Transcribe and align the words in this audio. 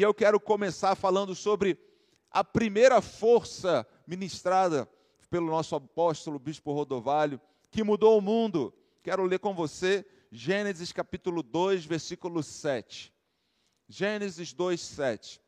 E 0.00 0.02
eu 0.04 0.14
quero 0.14 0.38
começar 0.38 0.94
falando 0.94 1.34
sobre 1.34 1.76
a 2.30 2.44
primeira 2.44 3.02
força 3.02 3.84
ministrada 4.06 4.88
pelo 5.28 5.48
nosso 5.48 5.74
apóstolo 5.74 6.38
Bispo 6.38 6.72
Rodovalho, 6.72 7.40
que 7.68 7.82
mudou 7.82 8.16
o 8.16 8.20
mundo. 8.22 8.72
Quero 9.02 9.24
ler 9.24 9.40
com 9.40 9.52
você 9.52 10.06
Gênesis 10.30 10.92
capítulo 10.92 11.42
2, 11.42 11.84
versículo 11.84 12.44
7. 12.44 13.12
Gênesis 13.88 14.52
2, 14.52 14.80
7. 14.80 15.40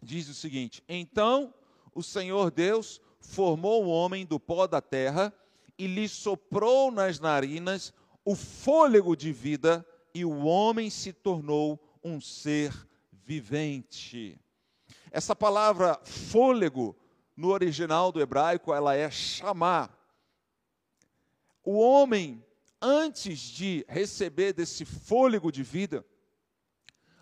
Diz 0.00 0.28
o 0.28 0.34
seguinte: 0.34 0.80
Então 0.88 1.52
o 1.92 2.02
Senhor 2.02 2.52
Deus 2.52 3.00
formou 3.18 3.84
o 3.84 3.88
homem 3.88 4.24
do 4.24 4.38
pó 4.38 4.68
da 4.68 4.80
terra 4.80 5.34
e 5.76 5.88
lhe 5.88 6.08
soprou 6.08 6.92
nas 6.92 7.18
narinas 7.18 7.92
o 8.24 8.36
fôlego 8.36 9.16
de 9.16 9.32
vida, 9.32 9.84
e 10.14 10.24
o 10.24 10.44
homem 10.44 10.90
se 10.90 11.12
tornou 11.12 11.98
um 12.04 12.20
ser 12.20 12.72
vivente. 13.24 14.38
Essa 15.10 15.34
palavra 15.34 15.98
fôlego, 16.04 16.96
no 17.36 17.48
original 17.48 18.12
do 18.12 18.20
hebraico, 18.20 18.72
ela 18.72 18.94
é 18.94 19.10
chamar. 19.10 19.96
O 21.64 21.78
homem, 21.78 22.44
antes 22.80 23.40
de 23.40 23.84
receber 23.88 24.52
desse 24.52 24.84
fôlego 24.84 25.50
de 25.50 25.62
vida, 25.62 26.04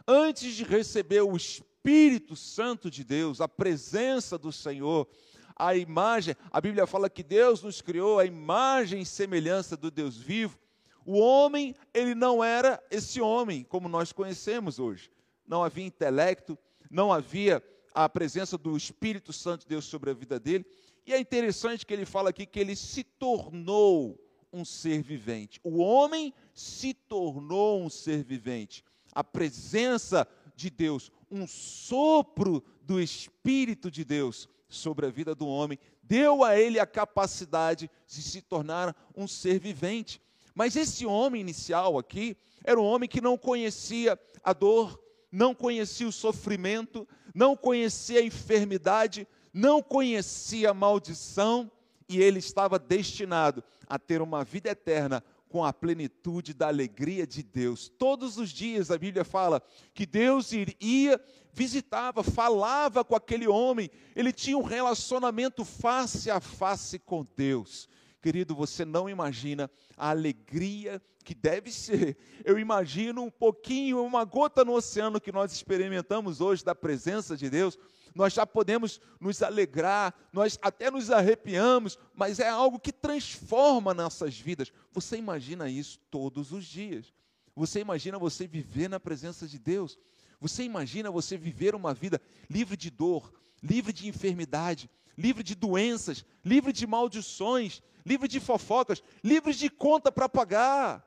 antes 0.06 0.54
de 0.54 0.64
receber 0.64 1.20
o 1.22 1.36
Espírito 1.36 2.34
Santo 2.34 2.90
de 2.90 3.04
Deus, 3.04 3.40
a 3.40 3.48
presença 3.48 4.36
do 4.36 4.52
Senhor, 4.52 5.08
a 5.54 5.76
imagem, 5.76 6.34
a 6.50 6.60
Bíblia 6.60 6.86
fala 6.86 7.08
que 7.08 7.22
Deus 7.22 7.62
nos 7.62 7.80
criou 7.80 8.18
a 8.18 8.24
imagem 8.24 9.02
e 9.02 9.06
semelhança 9.06 9.76
do 9.76 9.90
Deus 9.90 10.16
vivo. 10.16 10.58
O 11.04 11.18
homem, 11.18 11.74
ele 11.92 12.14
não 12.14 12.42
era 12.42 12.82
esse 12.90 13.20
homem 13.20 13.64
como 13.64 13.88
nós 13.88 14.12
conhecemos 14.12 14.78
hoje. 14.78 15.10
Não 15.46 15.62
havia 15.62 15.86
intelecto, 15.86 16.58
não 16.90 17.12
havia 17.12 17.62
a 17.94 18.08
presença 18.08 18.56
do 18.56 18.76
Espírito 18.76 19.32
Santo 19.32 19.62
de 19.62 19.68
Deus 19.68 19.84
sobre 19.84 20.10
a 20.10 20.14
vida 20.14 20.38
dele. 20.38 20.64
E 21.06 21.12
é 21.12 21.18
interessante 21.18 21.84
que 21.84 21.92
ele 21.92 22.06
fala 22.06 22.30
aqui 22.30 22.46
que 22.46 22.60
ele 22.60 22.76
se 22.76 23.02
tornou 23.02 24.18
um 24.52 24.64
ser 24.64 25.02
vivente. 25.02 25.60
O 25.64 25.78
homem 25.78 26.32
se 26.54 26.94
tornou 26.94 27.82
um 27.82 27.88
ser 27.88 28.22
vivente. 28.22 28.84
A 29.14 29.24
presença 29.24 30.26
de 30.54 30.70
Deus, 30.70 31.10
um 31.30 31.46
sopro 31.46 32.62
do 32.82 33.00
Espírito 33.00 33.90
de 33.90 34.04
Deus 34.04 34.48
sobre 34.68 35.06
a 35.06 35.10
vida 35.10 35.34
do 35.34 35.46
homem, 35.46 35.78
deu 36.02 36.44
a 36.44 36.58
ele 36.58 36.78
a 36.78 36.86
capacidade 36.86 37.90
de 38.06 38.22
se 38.22 38.42
tornar 38.42 38.94
um 39.16 39.26
ser 39.26 39.58
vivente. 39.58 40.20
Mas 40.54 40.76
esse 40.76 41.06
homem 41.06 41.40
inicial 41.40 41.98
aqui 41.98 42.36
era 42.64 42.80
um 42.80 42.84
homem 42.84 43.08
que 43.08 43.20
não 43.20 43.38
conhecia 43.38 44.18
a 44.42 44.52
dor, 44.52 45.01
não 45.32 45.54
conhecia 45.54 46.06
o 46.06 46.12
sofrimento, 46.12 47.08
não 47.34 47.56
conhecia 47.56 48.20
a 48.20 48.24
enfermidade, 48.24 49.26
não 49.52 49.82
conhecia 49.82 50.70
a 50.70 50.74
maldição, 50.74 51.70
e 52.08 52.20
ele 52.20 52.38
estava 52.38 52.78
destinado 52.78 53.64
a 53.86 53.98
ter 53.98 54.20
uma 54.20 54.44
vida 54.44 54.68
eterna 54.68 55.24
com 55.48 55.64
a 55.64 55.72
plenitude 55.72 56.52
da 56.52 56.68
alegria 56.68 57.26
de 57.26 57.42
Deus. 57.42 57.88
Todos 57.88 58.36
os 58.36 58.50
dias 58.50 58.90
a 58.90 58.98
Bíblia 58.98 59.24
fala 59.24 59.62
que 59.94 60.06
Deus 60.06 60.50
ia, 60.80 61.20
visitava, 61.52 62.22
falava 62.22 63.04
com 63.04 63.14
aquele 63.14 63.46
homem, 63.46 63.90
ele 64.16 64.32
tinha 64.32 64.56
um 64.56 64.62
relacionamento 64.62 65.64
face 65.64 66.30
a 66.30 66.40
face 66.40 66.98
com 66.98 67.26
Deus. 67.36 67.88
Querido, 68.22 68.54
você 68.54 68.84
não 68.84 69.10
imagina 69.10 69.70
a 69.96 70.10
alegria 70.10 71.02
que 71.24 71.34
deve 71.34 71.70
ser. 71.70 72.16
Eu 72.44 72.58
imagino 72.58 73.22
um 73.22 73.30
pouquinho, 73.30 74.02
uma 74.02 74.24
gota 74.24 74.64
no 74.64 74.72
oceano 74.72 75.20
que 75.20 75.32
nós 75.32 75.52
experimentamos 75.52 76.40
hoje 76.40 76.64
da 76.64 76.74
presença 76.74 77.36
de 77.36 77.50
Deus 77.50 77.78
nós 78.14 78.32
já 78.32 78.46
podemos 78.46 79.00
nos 79.20 79.42
alegrar, 79.42 80.14
nós 80.32 80.58
até 80.60 80.90
nos 80.90 81.10
arrepiamos, 81.10 81.98
mas 82.14 82.38
é 82.38 82.48
algo 82.48 82.78
que 82.78 82.92
transforma 82.92 83.94
nossas 83.94 84.38
vidas. 84.38 84.72
Você 84.92 85.16
imagina 85.16 85.68
isso 85.68 85.98
todos 86.10 86.52
os 86.52 86.64
dias. 86.64 87.12
Você 87.54 87.80
imagina 87.80 88.18
você 88.18 88.46
viver 88.46 88.88
na 88.88 89.00
presença 89.00 89.46
de 89.46 89.58
Deus. 89.58 89.98
Você 90.40 90.62
imagina 90.62 91.10
você 91.10 91.36
viver 91.36 91.74
uma 91.74 91.94
vida 91.94 92.20
livre 92.50 92.76
de 92.76 92.90
dor, 92.90 93.32
livre 93.62 93.92
de 93.92 94.08
enfermidade, 94.08 94.90
livre 95.16 95.42
de 95.42 95.54
doenças, 95.54 96.24
livre 96.44 96.72
de 96.72 96.86
maldições, 96.86 97.82
livre 98.04 98.28
de 98.28 98.40
fofocas, 98.40 99.02
livre 99.22 99.52
de 99.52 99.70
conta 99.70 100.10
para 100.10 100.28
pagar. 100.28 101.06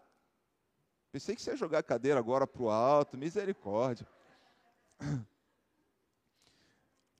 Pensei 1.11 1.35
que 1.35 1.41
você 1.41 1.51
ia 1.51 1.57
jogar 1.57 1.79
a 1.79 1.83
cadeira 1.83 2.19
agora 2.19 2.45
para 2.45 2.61
o 2.61 2.69
alto, 2.69 3.17
misericórdia. 3.17 4.07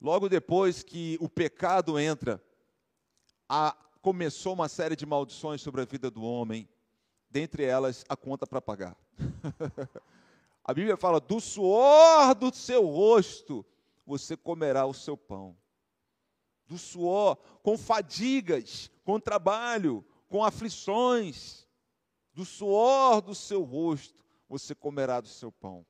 Logo 0.01 0.28
depois 0.28 0.84
que 0.84 1.18
o 1.22 1.29
pecado 1.29 1.97
entra, 1.97 2.44
a, 3.47 3.75
começou 4.02 4.53
uma 4.53 4.67
série 4.67 4.96
de 4.96 5.06
maldições 5.06 5.62
sobre 5.62 5.81
a 5.81 5.85
vida 5.85 6.12
do 6.12 6.23
homem, 6.23 6.67
dentre 7.29 7.63
elas 7.63 8.03
a 8.07 8.16
conta 8.16 8.46
para 8.46 8.62
pagar. 8.62 8.96
a 10.63 10.73
Bíblia 10.73 10.97
fala: 10.97 11.19
do 11.19 11.40
suor 11.40 12.35
do 12.35 12.53
seu 12.53 12.85
rosto 12.85 13.66
você 14.06 14.38
comerá 14.38 14.85
o 14.85 14.94
seu 14.94 15.17
pão. 15.17 15.57
Do 16.68 16.78
suor, 16.78 17.38
com 17.62 17.78
fadigas, 17.78 18.90
com 19.03 19.20
trabalho, 19.20 20.03
com 20.28 20.44
aflições, 20.44 21.68
do 22.34 22.44
suor 22.44 23.22
do 23.22 23.36
seu 23.36 23.64
rosto 23.64 24.26
você 24.48 24.76
comerá 24.76 25.20
do 25.22 25.28
seu 25.28 25.52
pão. 25.52 25.86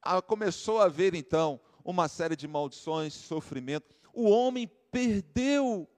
Ah, 0.00 0.22
começou 0.22 0.80
a 0.80 0.84
haver 0.84 1.14
então 1.14 1.60
uma 1.84 2.08
série 2.08 2.36
de 2.36 2.46
maldições, 2.46 3.14
sofrimento. 3.14 3.94
O 4.12 4.28
homem 4.30 4.70
perdeu 4.90 5.88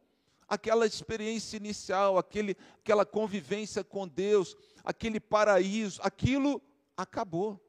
aquela 0.49 0.87
experiência 0.87 1.57
inicial, 1.57 2.17
aquele, 2.17 2.57
aquela 2.79 3.05
convivência 3.05 3.85
com 3.85 4.09
Deus, 4.09 4.57
aquele 4.83 5.21
paraíso, 5.21 6.01
aquilo 6.03 6.63
acabou. 6.97 7.61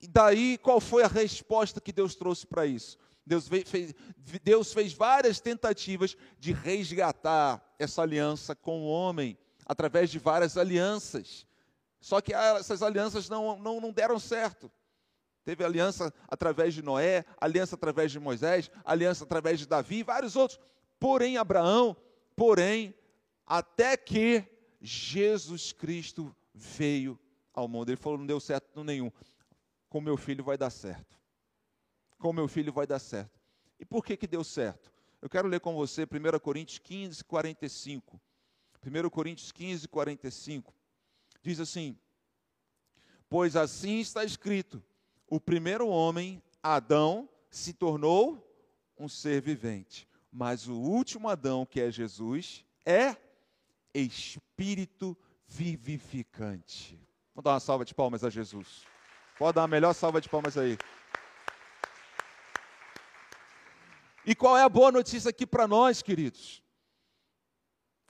E 0.00 0.06
daí, 0.06 0.58
qual 0.58 0.80
foi 0.80 1.02
a 1.02 1.08
resposta 1.08 1.80
que 1.80 1.92
Deus 1.92 2.14
trouxe 2.14 2.46
para 2.46 2.66
isso? 2.66 2.98
Deus 3.26 3.48
fez, 3.48 3.94
Deus 4.44 4.72
fez 4.72 4.92
várias 4.92 5.40
tentativas 5.40 6.16
de 6.38 6.52
resgatar 6.52 7.60
essa 7.78 8.02
aliança 8.02 8.54
com 8.54 8.82
o 8.82 8.86
homem, 8.86 9.36
através 9.66 10.10
de 10.10 10.18
várias 10.18 10.56
alianças. 10.56 11.44
Só 12.00 12.20
que 12.20 12.32
essas 12.32 12.82
alianças 12.82 13.28
não, 13.28 13.58
não, 13.58 13.80
não 13.80 13.92
deram 13.92 14.18
certo. 14.20 14.70
Teve 15.44 15.64
aliança 15.64 16.14
através 16.28 16.72
de 16.72 16.82
Noé, 16.82 17.24
aliança 17.40 17.74
através 17.74 18.12
de 18.12 18.20
Moisés, 18.20 18.70
aliança 18.84 19.24
através 19.24 19.58
de 19.58 19.66
Davi 19.66 19.98
e 19.98 20.02
vários 20.04 20.36
outros. 20.36 20.60
Porém, 20.98 21.36
Abraão, 21.36 21.96
porém, 22.36 22.94
até 23.44 23.96
que 23.96 24.44
Jesus 24.80 25.72
Cristo 25.72 26.34
veio 26.54 27.18
ao 27.52 27.66
mundo. 27.66 27.88
Ele 27.88 27.96
falou: 27.96 28.18
não 28.18 28.26
deu 28.26 28.38
certo 28.38 28.84
nenhum. 28.84 29.10
Com 29.88 30.00
meu 30.00 30.16
filho 30.16 30.44
vai 30.44 30.56
dar 30.56 30.70
certo. 30.70 31.15
Com 32.18 32.32
meu 32.32 32.48
filho 32.48 32.72
vai 32.72 32.86
dar 32.86 32.98
certo. 32.98 33.40
E 33.78 33.84
por 33.84 34.04
que, 34.04 34.16
que 34.16 34.26
deu 34.26 34.42
certo? 34.42 34.92
Eu 35.20 35.28
quero 35.28 35.48
ler 35.48 35.60
com 35.60 35.74
você 35.74 36.04
1 36.04 36.38
Coríntios 36.38 36.78
15, 36.78 37.24
45. 37.24 38.20
1 38.84 39.10
Coríntios 39.10 39.52
15, 39.52 39.88
45. 39.88 40.74
Diz 41.42 41.60
assim: 41.60 41.98
Pois 43.28 43.56
assim 43.56 43.98
está 43.98 44.24
escrito 44.24 44.82
o 45.28 45.40
primeiro 45.40 45.88
homem, 45.88 46.42
Adão, 46.62 47.28
se 47.50 47.72
tornou 47.72 48.42
um 48.98 49.08
ser 49.08 49.40
vivente. 49.40 50.08
Mas 50.30 50.68
o 50.68 50.74
último 50.74 51.28
Adão, 51.28 51.66
que 51.66 51.80
é 51.80 51.90
Jesus, 51.90 52.64
é 52.84 53.16
espírito 53.94 55.16
vivificante. 55.46 57.00
Vamos 57.34 57.44
dar 57.44 57.52
uma 57.52 57.60
salva 57.60 57.84
de 57.84 57.94
palmas 57.94 58.22
a 58.22 58.30
Jesus. 58.30 58.84
Pode 59.38 59.56
dar 59.56 59.64
a 59.64 59.68
melhor 59.68 59.92
salva 59.92 60.20
de 60.20 60.28
palmas 60.28 60.56
aí. 60.56 60.78
E 64.26 64.34
qual 64.34 64.58
é 64.58 64.62
a 64.64 64.68
boa 64.68 64.90
notícia 64.90 65.30
aqui 65.30 65.46
para 65.46 65.68
nós, 65.68 66.02
queridos? 66.02 66.60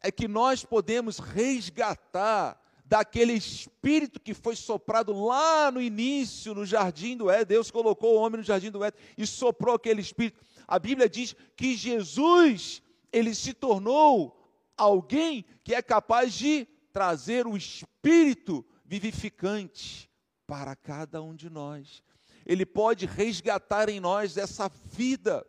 É 0.02 0.10
que 0.10 0.26
nós 0.26 0.64
podemos 0.64 1.18
resgatar 1.18 2.58
daquele 2.86 3.34
espírito 3.34 4.18
que 4.18 4.32
foi 4.32 4.56
soprado 4.56 5.12
lá 5.12 5.70
no 5.70 5.80
início, 5.80 6.54
no 6.54 6.64
jardim 6.64 7.18
do 7.18 7.28
Éden. 7.28 7.44
Deus 7.44 7.70
colocou 7.70 8.14
o 8.14 8.18
homem 8.18 8.38
no 8.38 8.44
jardim 8.46 8.70
do 8.70 8.82
Éden 8.82 8.98
e 9.18 9.26
soprou 9.26 9.74
aquele 9.74 10.00
espírito. 10.00 10.42
A 10.66 10.78
Bíblia 10.78 11.06
diz 11.06 11.36
que 11.54 11.76
Jesus, 11.76 12.80
ele 13.12 13.34
se 13.34 13.52
tornou 13.52 14.42
alguém 14.74 15.44
que 15.62 15.74
é 15.74 15.82
capaz 15.82 16.32
de 16.32 16.66
trazer 16.92 17.46
o 17.46 17.56
espírito 17.56 18.64
vivificante 18.86 20.08
para 20.46 20.74
cada 20.74 21.20
um 21.20 21.34
de 21.34 21.50
nós. 21.50 22.02
Ele 22.46 22.64
pode 22.64 23.04
resgatar 23.04 23.90
em 23.90 24.00
nós 24.00 24.38
essa 24.38 24.70
vida. 24.84 25.46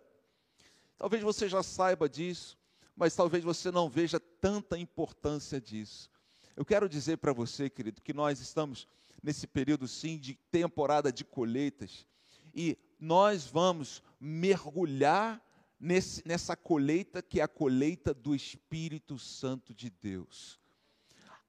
Talvez 0.98 1.22
você 1.22 1.48
já 1.48 1.62
saiba 1.62 2.10
disso, 2.10 2.58
mas 2.96 3.16
talvez 3.16 3.44
você 3.44 3.72
não 3.72 3.90
veja 3.90 4.20
tanta 4.20 4.78
importância 4.78 5.62
disso. 5.62 6.10
Eu 6.56 6.66
quero 6.66 6.90
dizer 6.90 7.18
para 7.18 7.32
você, 7.32 7.70
querido, 7.70 8.02
que 8.02 8.14
nós 8.14 8.40
estamos 8.40 8.88
nesse 9.22 9.46
período 9.46 9.88
sim 9.88 10.18
de 10.18 10.36
temporada 10.52 11.12
de 11.12 11.24
colheitas. 11.24 12.06
e 12.54 12.78
nós 13.00 13.46
vamos 13.46 14.02
mergulhar 14.20 15.40
nesse, 15.80 16.28
nessa 16.28 16.56
colheita 16.56 17.22
que 17.22 17.40
é 17.40 17.44
a 17.44 17.48
colheita 17.48 18.14
do 18.14 18.34
Espírito 18.34 19.20
Santo 19.20 19.74
de 19.74 19.90
Deus. 19.90 20.60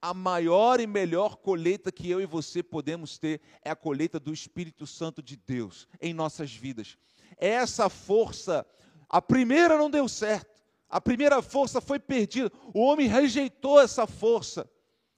A 0.01 0.15
maior 0.15 0.79
e 0.79 0.87
melhor 0.87 1.37
colheita 1.37 1.91
que 1.91 2.09
eu 2.09 2.21
e 2.21 2.27
você 2.27 2.63
podemos 2.63 3.19
ter 3.19 3.41
é 3.63 3.71
a 3.71 3.77
colheita 3.77 4.21
do 4.21 4.33
Espírito 4.33 4.87
Santo 4.87 5.23
de 5.23 5.37
Deus 5.37 5.89
em 6.01 6.13
nossas 6.13 6.55
vidas. 6.55 6.97
Essa 7.37 7.89
força, 7.89 8.67
a 9.09 9.23
primeira 9.23 9.77
não 9.77 9.91
deu 9.91 10.09
certo, 10.09 10.63
a 10.89 11.01
primeira 11.01 11.43
força 11.43 11.81
foi 11.81 11.99
perdida, 11.99 12.51
o 12.75 12.81
homem 12.81 13.07
rejeitou 13.07 13.81
essa 13.81 14.07
força, 14.07 14.69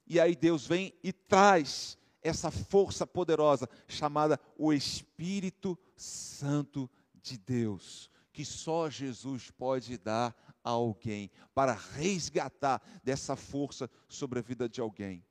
e 0.06 0.18
aí 0.18 0.34
Deus 0.34 0.66
vem 0.66 0.92
e 1.02 1.12
traz 1.12 1.96
essa 2.22 2.50
força 2.50 3.06
poderosa 3.06 3.68
chamada 3.88 4.38
o 4.58 4.72
Espírito 4.72 5.78
Santo 5.96 6.90
de 7.22 7.38
Deus 7.38 8.10
que 8.40 8.44
só 8.44 8.88
Jesus 8.88 9.50
pode 9.50 9.98
dar 9.98 10.34
a 10.62 10.70
alguém, 10.70 11.30
para 11.54 11.74
resgatar 11.74 12.80
dessa 13.02 13.36
força 13.36 13.90
sobre 14.08 14.38
a 14.38 14.42
vida 14.42 14.68
de 14.68 14.80
alguém. 14.80 15.22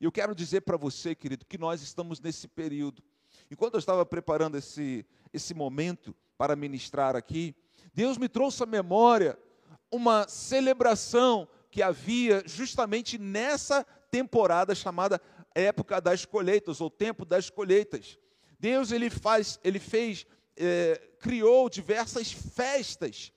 E 0.00 0.04
eu 0.04 0.12
quero 0.12 0.34
dizer 0.34 0.62
para 0.62 0.76
você, 0.76 1.14
querido, 1.14 1.46
que 1.46 1.56
nós 1.56 1.80
estamos 1.80 2.20
nesse 2.20 2.48
período. 2.48 3.02
Enquanto 3.50 3.74
eu 3.74 3.78
estava 3.78 4.04
preparando 4.04 4.58
esse, 4.58 5.06
esse 5.32 5.54
momento 5.54 6.14
para 6.36 6.56
ministrar 6.56 7.16
aqui, 7.16 7.54
Deus 7.94 8.16
me 8.16 8.28
trouxe 8.28 8.62
à 8.62 8.66
memória 8.66 9.38
uma 9.90 10.26
celebração 10.26 11.46
que 11.70 11.82
havia 11.82 12.42
justamente 12.46 13.18
nessa 13.18 13.84
temporada 14.10 14.74
chamada 14.74 15.20
época 15.54 16.00
das 16.00 16.24
colheitas 16.24 16.80
ou 16.80 16.90
tempo 16.90 17.24
das 17.24 17.50
colheitas. 17.50 18.18
Deus 18.58 18.92
ele 18.92 19.10
faz, 19.10 19.58
ele 19.64 19.78
fez 19.78 20.26
é, 20.56 21.00
criou 21.18 21.68
diversas 21.68 22.32
festas. 22.32 23.32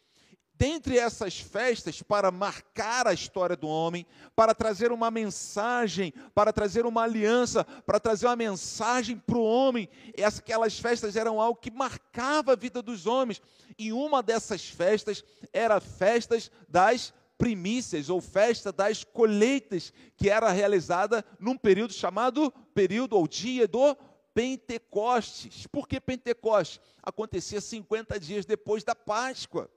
Dentre 0.57 0.98
essas 0.98 1.38
festas, 1.38 2.02
para 2.02 2.31
marcar 2.31 3.07
a 3.07 3.13
história 3.13 3.57
do 3.57 3.68
homem, 3.68 4.06
para 4.34 4.56
trazer 4.56 4.90
uma 4.90 5.12
mensagem, 5.12 6.13
para 6.34 6.54
trazer 6.54 6.86
uma 6.86 7.04
aliança, 7.04 7.66
para 7.86 8.00
trazer 8.00 8.28
uma 8.28 8.38
mensagem 8.38 9.18
para 9.18 9.38
o 9.38 9.44
homem, 9.44 9.90
aquelas 10.25 10.80
festas 10.80 11.18
eram 11.18 11.42
algo 11.42 11.60
que 11.60 11.69
marcava 11.69 12.54
a 12.54 12.56
vida 12.56 12.81
dos 12.81 13.06
homens. 13.06 13.42
E 13.78 13.92
uma 13.92 14.24
dessas 14.24 14.66
festas 14.66 15.25
era 15.52 15.81
festas 15.81 16.50
das 16.69 17.13
primícias 17.38 18.10
ou 18.10 18.22
festa 18.22 18.72
das 18.72 19.04
colheitas, 19.04 19.92
que 20.16 20.30
era 20.30 20.51
realizada 20.51 21.25
num 21.38 21.58
período 21.58 21.92
chamado 21.92 22.50
período 22.74 23.18
ou 23.18 23.28
dia 23.28 23.68
do 23.68 23.94
Pentecostes. 24.34 25.68
Por 25.68 25.86
que 25.86 26.00
Pentecostes? 26.00 26.80
Acontecia 27.04 27.60
50 27.60 28.18
dias 28.22 28.46
depois 28.46 28.86
da 28.86 28.96
Páscoa. 28.96 29.69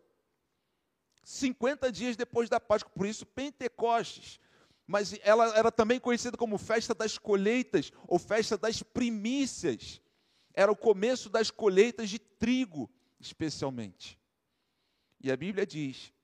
50 1.29 1.93
dias 1.93 2.17
depois 2.17 2.49
da 2.49 2.59
Páscoa, 2.59 2.91
por 2.95 3.07
isso 3.07 3.27
Pentecostes. 3.27 4.41
Mas 4.87 5.15
ela 5.23 5.55
era 5.55 5.71
também 5.71 6.01
conhecida 6.01 6.39
como 6.39 6.57
festa 6.57 6.95
das 6.95 7.19
colheitas 7.19 7.93
ou 8.07 8.19
festa 8.19 8.57
das 8.57 8.83
primícias. 8.83 10.01
Era 10.55 10.73
o 10.73 10.77
começo 10.77 11.29
das 11.29 11.51
colheitas 11.51 12.09
de 12.09 12.19
trigo, 12.19 12.91
especialmente. 13.21 14.19
E 15.21 15.31
a 15.31 15.37
Bíblia 15.37 15.67
diz 15.67 16.15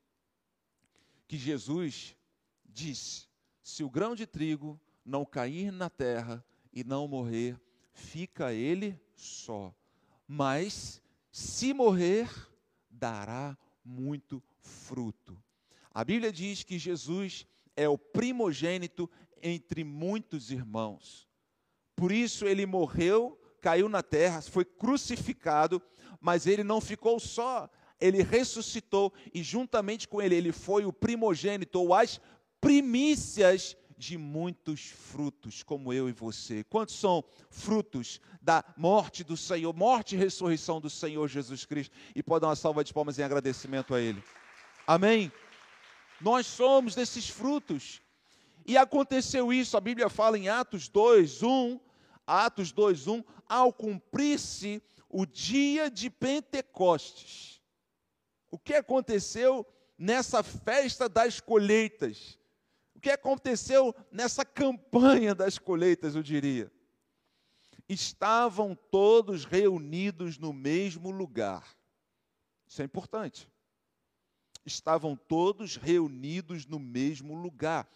que 1.29 1.37
Jesus 1.37 2.17
disse: 2.65 3.29
se 3.63 3.85
o 3.85 3.91
grão 3.91 4.15
de 4.15 4.27
trigo 4.27 4.81
não 5.05 5.27
cair 5.27 5.71
na 5.71 5.91
terra 5.91 6.43
e 6.73 6.83
não 6.83 7.07
morrer, 7.07 7.61
fica 7.93 8.55
ele 8.55 8.99
só. 9.15 9.75
Mas, 10.27 11.03
se 11.31 11.75
morrer, 11.75 12.31
dará 12.89 13.55
muito 13.85 14.43
fruto. 14.65 15.39
A 15.93 16.05
Bíblia 16.05 16.33
diz 16.33 16.63
que 16.63 16.79
Jesus 16.79 17.47
é 17.77 17.89
o 17.89 17.97
primogênito 17.97 19.09
entre 19.43 19.85
muitos 19.85 20.51
irmãos. 20.51 21.29
Por 21.95 22.11
isso 22.11 22.47
ele 22.47 22.67
morreu, 22.67 23.39
caiu 23.61 23.89
na 23.89 24.03
terra, 24.03 24.43
foi 24.43 24.65
crucificado, 24.65 25.81
mas 26.21 26.47
ele 26.47 26.65
não 26.65 26.81
ficou 26.81 27.21
só, 27.21 27.71
ele 28.01 28.23
ressuscitou 28.23 29.13
e 29.33 29.43
juntamente 29.43 30.09
com 30.09 30.21
ele 30.21 30.35
ele 30.35 30.53
foi 30.53 30.85
o 30.85 30.93
primogênito 30.93 31.79
ou 31.81 31.95
as 31.95 32.21
primícias 32.61 33.77
de 33.97 34.19
muitos 34.19 34.87
frutos, 34.91 35.63
como 35.63 35.93
eu 35.93 36.09
e 36.09 36.13
você. 36.13 36.65
Quantos 36.65 36.97
são 36.97 37.23
frutos 37.49 38.21
da 38.43 38.65
morte 38.77 39.23
do 39.23 39.37
Senhor, 39.37 39.73
morte 39.75 40.15
e 40.15 40.19
ressurreição 40.19 40.81
do 40.81 40.91
Senhor 40.91 41.29
Jesus 41.29 41.65
Cristo? 41.65 41.95
E 42.15 42.23
pode 42.23 42.43
dar 42.43 42.49
uma 42.49 42.57
salva 42.57 42.83
de 42.83 42.93
palmas 42.93 43.19
em 43.19 43.23
agradecimento 43.23 43.95
a 43.95 44.01
Ele. 44.01 44.23
Amém? 44.87 45.33
Nós 46.21 46.47
somos 46.47 46.95
desses 46.95 47.29
frutos. 47.29 48.01
E 48.67 48.77
aconteceu 48.77 49.53
isso, 49.53 49.77
a 49.77 49.81
Bíblia 49.81 50.09
fala 50.09 50.39
em 50.39 50.49
Atos 50.49 50.89
2, 50.89 51.43
1, 51.43 51.81
Atos 52.27 52.73
2, 52.73 53.07
1, 53.07 53.25
ao 53.49 53.73
cumprir-se 53.73 54.83
o 55.09 55.27
dia 55.27 55.91
de 55.91 56.09
Pentecostes. 56.09 57.61
O 58.51 58.59
que 58.59 58.75
aconteceu 58.75 59.67
nessa 59.99 60.43
festa 60.43 61.09
das 61.09 61.41
colheitas? 61.41 62.39
que 63.05 63.11
aconteceu 63.11 63.95
nessa 64.11 64.47
campanha 64.47 65.35
das 65.35 65.59
colheitas, 65.59 66.17
eu 66.17 66.23
diria? 66.23 66.73
Estavam 67.87 68.75
todos 68.75 69.45
reunidos 69.45 70.39
no 70.39 70.55
mesmo 70.55 71.11
lugar. 71.11 71.77
Isso 72.67 72.81
é 72.81 72.85
importante. 72.87 73.47
Estavam 74.65 75.17
todos 75.17 75.77
reunidos 75.77 76.67
no 76.67 76.79
mesmo 76.79 77.35
lugar. 77.35 77.89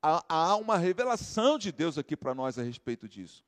Há, 0.00 0.56
uma 0.56 0.78
revelação 0.78 1.58
de 1.58 1.70
Deus 1.70 1.98
aqui 1.98 2.16
para 2.16 2.34
nós 2.34 2.58
a 2.58 2.62
respeito 2.62 3.08
disso. 3.08 3.44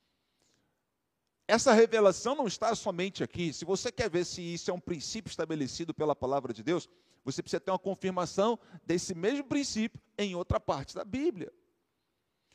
Essa 1.49 1.73
revelação 1.73 2.35
não 2.35 2.47
está 2.47 2.75
somente 2.75 3.23
aqui. 3.23 3.53
Se 3.53 3.65
você 3.65 3.93
quer 3.93 4.11
ver 4.11 4.25
se 4.25 4.43
isso 4.43 4.71
é 4.71 4.75
um 4.75 4.81
princípio 4.81 5.31
estabelecido 5.31 5.95
pela 5.95 6.15
palavra 6.15 6.53
de 6.53 6.63
Deus, 6.63 6.89
você 7.25 7.43
precisa 7.43 7.61
ter 7.61 7.71
uma 7.71 7.79
confirmação 7.79 8.59
desse 8.85 9.15
mesmo 9.15 9.45
princípio 9.45 10.01
em 10.19 10.35
outra 10.35 10.61
parte 10.61 10.95
da 10.95 11.05
Bíblia. 11.05 11.53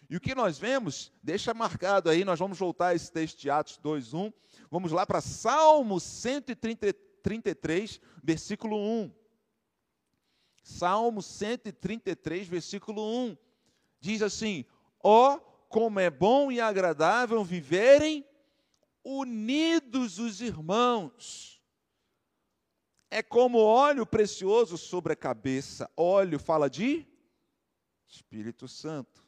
E 0.10 0.18
o 0.18 0.20
que 0.20 0.36
nós 0.36 0.60
vemos, 0.60 1.12
deixa 1.24 1.54
marcado 1.54 2.10
aí, 2.10 2.26
nós 2.26 2.38
vamos 2.38 2.60
voltar 2.60 2.88
a 2.88 2.96
esse 2.96 3.10
texto 3.10 3.40
de 3.40 3.50
Atos 3.50 3.78
2:1. 3.78 4.34
Vamos 4.70 4.92
lá 4.92 5.06
para 5.06 5.22
Salmo 5.22 6.02
133, 6.02 8.02
versículo 8.22 8.78
1. 8.78 9.21
Salmo 10.62 11.22
133, 11.22 12.48
versículo 12.48 13.04
1. 13.04 13.38
Diz 14.00 14.22
assim: 14.22 14.66
Ó, 15.04 15.36
oh, 15.36 15.40
como 15.70 16.00
é 16.00 16.10
bom 16.10 16.52
e 16.52 16.60
agradável 16.60 17.44
viverem 17.44 18.26
unidos 19.04 20.20
os 20.20 20.42
irmãos 20.42 21.52
é 23.12 23.22
como 23.22 23.60
óleo 23.60 24.06
precioso 24.06 24.78
sobre 24.78 25.12
a 25.12 25.18
cabeça. 25.18 25.92
Óleo 25.98 26.40
fala 26.40 26.70
de 26.70 27.06
Espírito 28.08 28.70
Santo. 28.70 29.21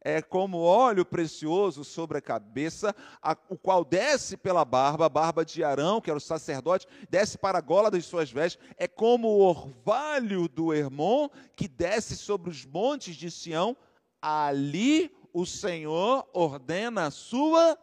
É 0.00 0.22
como 0.22 0.58
óleo 0.58 1.04
precioso 1.04 1.84
sobre 1.84 2.18
a 2.18 2.22
cabeça, 2.22 2.94
a, 3.22 3.36
o 3.48 3.56
qual 3.56 3.84
desce 3.84 4.36
pela 4.36 4.64
barba, 4.64 5.06
a 5.06 5.08
barba 5.08 5.44
de 5.44 5.64
Arão, 5.64 6.00
que 6.00 6.10
era 6.10 6.18
o 6.18 6.20
sacerdote, 6.20 6.86
desce 7.10 7.36
para 7.36 7.58
a 7.58 7.62
gola 7.62 7.90
das 7.90 8.04
suas 8.04 8.30
vestes. 8.30 8.62
É 8.76 8.86
como 8.86 9.28
o 9.28 9.40
orvalho 9.40 10.48
do 10.48 10.72
Hermon, 10.72 11.28
que 11.56 11.66
desce 11.66 12.16
sobre 12.16 12.50
os 12.50 12.64
montes 12.64 13.16
de 13.16 13.30
Sião. 13.30 13.76
Ali 14.20 15.10
o 15.32 15.44
Senhor 15.44 16.28
ordena 16.32 17.06
a 17.06 17.10
sua 17.10 17.78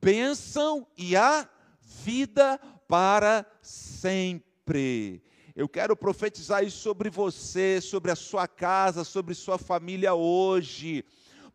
bênção 0.00 0.86
e 0.96 1.16
a 1.16 1.48
vida 1.82 2.58
para 2.88 3.46
sempre. 3.62 5.22
Eu 5.56 5.68
quero 5.68 5.96
profetizar 5.96 6.64
isso 6.64 6.78
sobre 6.78 7.08
você, 7.08 7.80
sobre 7.80 8.10
a 8.10 8.16
sua 8.16 8.48
casa, 8.48 9.04
sobre 9.04 9.34
sua 9.34 9.56
família 9.56 10.12
hoje. 10.12 11.04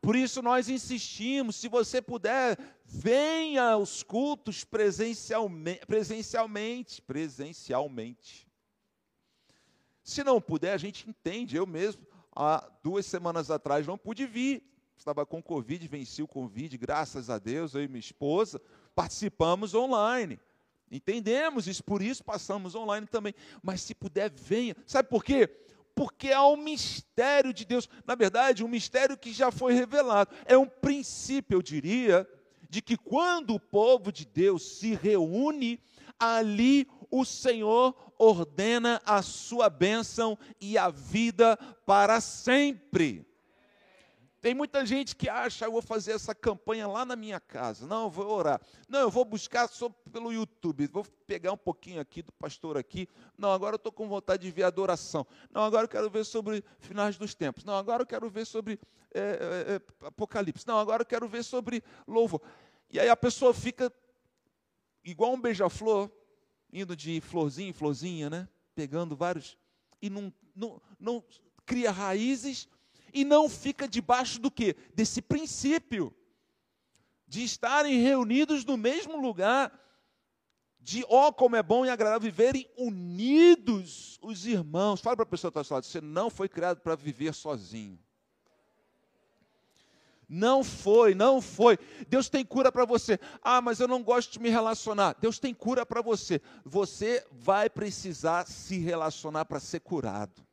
Por 0.02 0.16
isso 0.16 0.42
nós 0.42 0.70
insistimos, 0.70 1.58
se 1.58 1.68
você 1.68 2.02
puder, 2.02 2.58
venha 2.86 3.72
aos 3.72 4.02
cultos 4.02 4.64
presencialmente, 4.64 5.86
presencialmente, 5.86 7.02
presencialmente. 7.02 8.48
Se 10.04 10.24
não 10.24 10.42
puder, 10.42 10.74
a 10.74 10.78
gente 10.78 11.10
entende. 11.10 11.58
Eu 11.58 11.68
mesmo, 11.68 12.02
há 12.36 12.72
duas 12.82 13.06
semanas 13.06 13.52
atrás, 13.52 13.86
não 13.86 13.98
pude 13.98 14.26
vir. 14.26 14.64
Estava 14.98 15.26
com 15.26 15.42
Covid, 15.42 15.88
venci 15.88 16.22
o 16.22 16.28
Covid, 16.28 16.78
graças 16.78 17.30
a 17.30 17.38
Deus, 17.38 17.74
eu 17.74 17.84
e 17.84 17.88
minha 17.88 18.00
esposa, 18.00 18.62
participamos 18.94 19.74
online. 19.74 20.38
Entendemos 20.92 21.68
isso, 21.68 21.84
por 21.84 22.02
isso 22.02 22.24
passamos 22.24 22.76
online 22.76 23.08
também. 23.08 23.34
Mas 23.62 23.82
se 23.82 23.94
puder, 23.94 24.32
venha. 24.32 24.76
Sabe 24.86 25.08
por 25.08 25.24
quê? 25.24 25.48
Porque 26.00 26.32
há 26.32 26.48
um 26.48 26.56
mistério 26.56 27.52
de 27.52 27.66
Deus. 27.66 27.90
Na 28.08 28.16
verdade, 28.16 28.64
um 28.64 28.70
mistério 28.70 29.18
que 29.18 29.34
já 29.34 29.52
foi 29.52 29.74
revelado. 29.74 30.34
É 30.46 30.58
um 30.58 30.66
princípio, 30.66 31.58
eu 31.58 31.62
diria, 31.62 32.26
de 32.70 32.82
que 32.82 32.96
quando 32.96 33.54
o 33.54 33.60
povo 33.60 34.10
de 34.10 34.26
Deus 34.26 34.78
se 34.78 34.96
reúne, 34.96 35.78
ali 36.18 36.88
o 37.12 37.26
Senhor 37.26 38.14
ordena 38.18 39.02
a 39.06 39.22
sua 39.22 39.70
bênção 39.70 40.40
e 40.62 40.78
a 40.78 40.90
vida 40.90 41.58
para 41.86 42.22
sempre. 42.22 43.29
Tem 44.42 44.54
muita 44.54 44.86
gente 44.86 45.16
que 45.18 45.28
acha, 45.28 45.66
eu 45.66 45.72
vou 45.72 45.82
fazer 45.82 46.14
essa 46.14 46.34
campanha 46.34 46.88
lá 46.88 47.04
na 47.04 47.16
minha 47.16 47.42
casa. 47.42 47.86
Não, 47.86 48.04
eu 48.04 48.10
vou 48.10 48.26
orar. 48.30 48.62
Não, 48.88 49.00
eu 49.00 49.10
vou 49.10 49.26
buscar 49.26 49.68
só 49.68 49.90
pelo 49.90 50.32
YouTube. 50.32 50.88
Vou 50.88 51.06
pegar 51.28 51.52
um 51.52 51.58
pouquinho 51.58 52.00
aqui 52.00 52.22
do 52.22 52.32
pastor 52.32 52.78
aqui. 52.78 53.08
Não, 53.38 53.52
agora 53.52 53.74
eu 53.74 53.78
estou 53.78 53.92
com 53.92 54.08
vontade 54.08 54.44
de 54.44 54.52
ver 54.52 54.64
adoração. 54.64 55.28
Não, 55.52 55.62
agora 55.62 55.84
eu 55.84 55.90
quero 55.90 56.10
ver 56.10 56.24
sobre 56.24 56.64
finais 56.80 57.18
dos 57.18 57.36
tempos. 57.36 57.66
Não, 57.66 57.74
agora 57.76 58.04
eu 58.04 58.08
quero 58.08 58.30
ver 58.30 58.46
sobre 58.46 58.80
é, 59.14 59.82
é, 60.02 60.08
Apocalipse. 60.08 60.66
Não, 60.66 60.80
agora 60.80 61.02
eu 61.02 61.06
quero 61.06 61.28
ver 61.28 61.44
sobre 61.44 61.84
louvor. 62.08 62.42
E 62.90 62.98
aí 62.98 63.10
a 63.10 63.18
pessoa 63.18 63.54
fica 63.54 63.92
igual 65.04 65.34
um 65.34 65.42
beija-flor, 65.42 66.10
indo 66.72 66.96
de 66.96 67.20
florzinha 67.20 67.70
em 67.70 67.74
florzinha, 67.74 68.30
né? 68.30 68.48
Pegando 68.74 69.18
vários. 69.18 69.58
E 70.02 70.10
não, 70.10 70.34
não, 70.56 70.82
não 70.98 71.24
cria 71.66 71.92
raízes 71.92 72.70
e 73.14 73.24
não 73.24 73.50
fica 73.50 73.88
debaixo 73.88 74.40
do 74.40 74.50
que? 74.50 74.76
Desse 74.94 75.22
princípio 75.22 76.14
de 77.28 77.44
estarem 77.44 78.02
reunidos 78.02 78.66
no 78.66 78.76
mesmo 78.76 79.22
lugar, 79.22 79.72
de 80.80 81.06
ó 81.08 81.28
oh, 81.28 81.34
como 81.34 81.56
é 81.56 81.62
bom 81.62 81.86
e 81.86 81.90
agradável 81.90 82.22
viverem 82.22 82.68
unidos 82.76 84.18
os 84.22 84.48
irmãos. 84.48 85.00
Fala 85.00 85.16
para 85.16 85.24
a 85.24 85.28
pessoa 85.28 85.52
que 85.52 85.60
está 85.60 85.76
lado, 85.76 85.86
você 85.86 86.02
não 86.02 86.30
foi 86.30 86.50
criado 86.50 86.82
para 86.82 86.96
viver 86.96 87.34
sozinho. 87.36 88.00
Não 90.28 90.64
foi, 90.64 91.14
não 91.16 91.42
foi. 91.42 91.78
Deus 92.08 92.30
tem 92.30 92.46
cura 92.46 92.72
para 92.72 92.86
você. 92.86 93.20
Ah, 93.44 93.62
mas 93.62 93.80
eu 93.80 93.88
não 93.88 94.04
gosto 94.04 94.34
de 94.34 94.40
me 94.40 94.50
relacionar. 94.50 95.16
Deus 95.20 95.40
tem 95.40 95.56
cura 95.56 95.86
para 95.86 96.04
você. 96.04 96.40
Você 96.64 97.26
vai 97.32 97.68
precisar 97.68 98.48
se 98.48 98.78
relacionar 98.78 99.46
para 99.46 99.60
ser 99.60 99.80
curado 99.80 100.49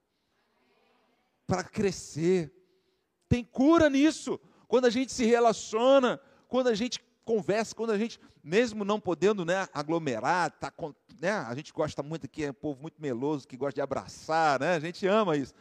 para 1.46 1.62
crescer. 1.64 2.52
Tem 3.28 3.44
cura 3.44 3.88
nisso. 3.88 4.40
Quando 4.68 4.86
a 4.86 4.90
gente 4.90 5.12
se 5.12 5.24
relaciona, 5.24 6.20
quando 6.48 6.68
a 6.68 6.74
gente 6.74 7.00
conversa, 7.24 7.74
quando 7.74 7.90
a 7.90 7.98
gente, 7.98 8.20
mesmo 8.42 8.84
não 8.84 9.00
podendo 9.00 9.44
né, 9.44 9.68
aglomerar, 9.72 10.50
tá, 10.52 10.72
né, 11.20 11.30
a 11.30 11.54
gente 11.54 11.72
gosta 11.72 12.02
muito 12.02 12.26
aqui, 12.26 12.44
é 12.44 12.50
um 12.50 12.54
povo 12.54 12.80
muito 12.80 13.00
meloso, 13.00 13.46
que 13.46 13.56
gosta 13.56 13.74
de 13.74 13.80
abraçar, 13.80 14.60
né, 14.60 14.74
a 14.76 14.80
gente 14.80 15.06
ama 15.06 15.36
isso. 15.36 15.52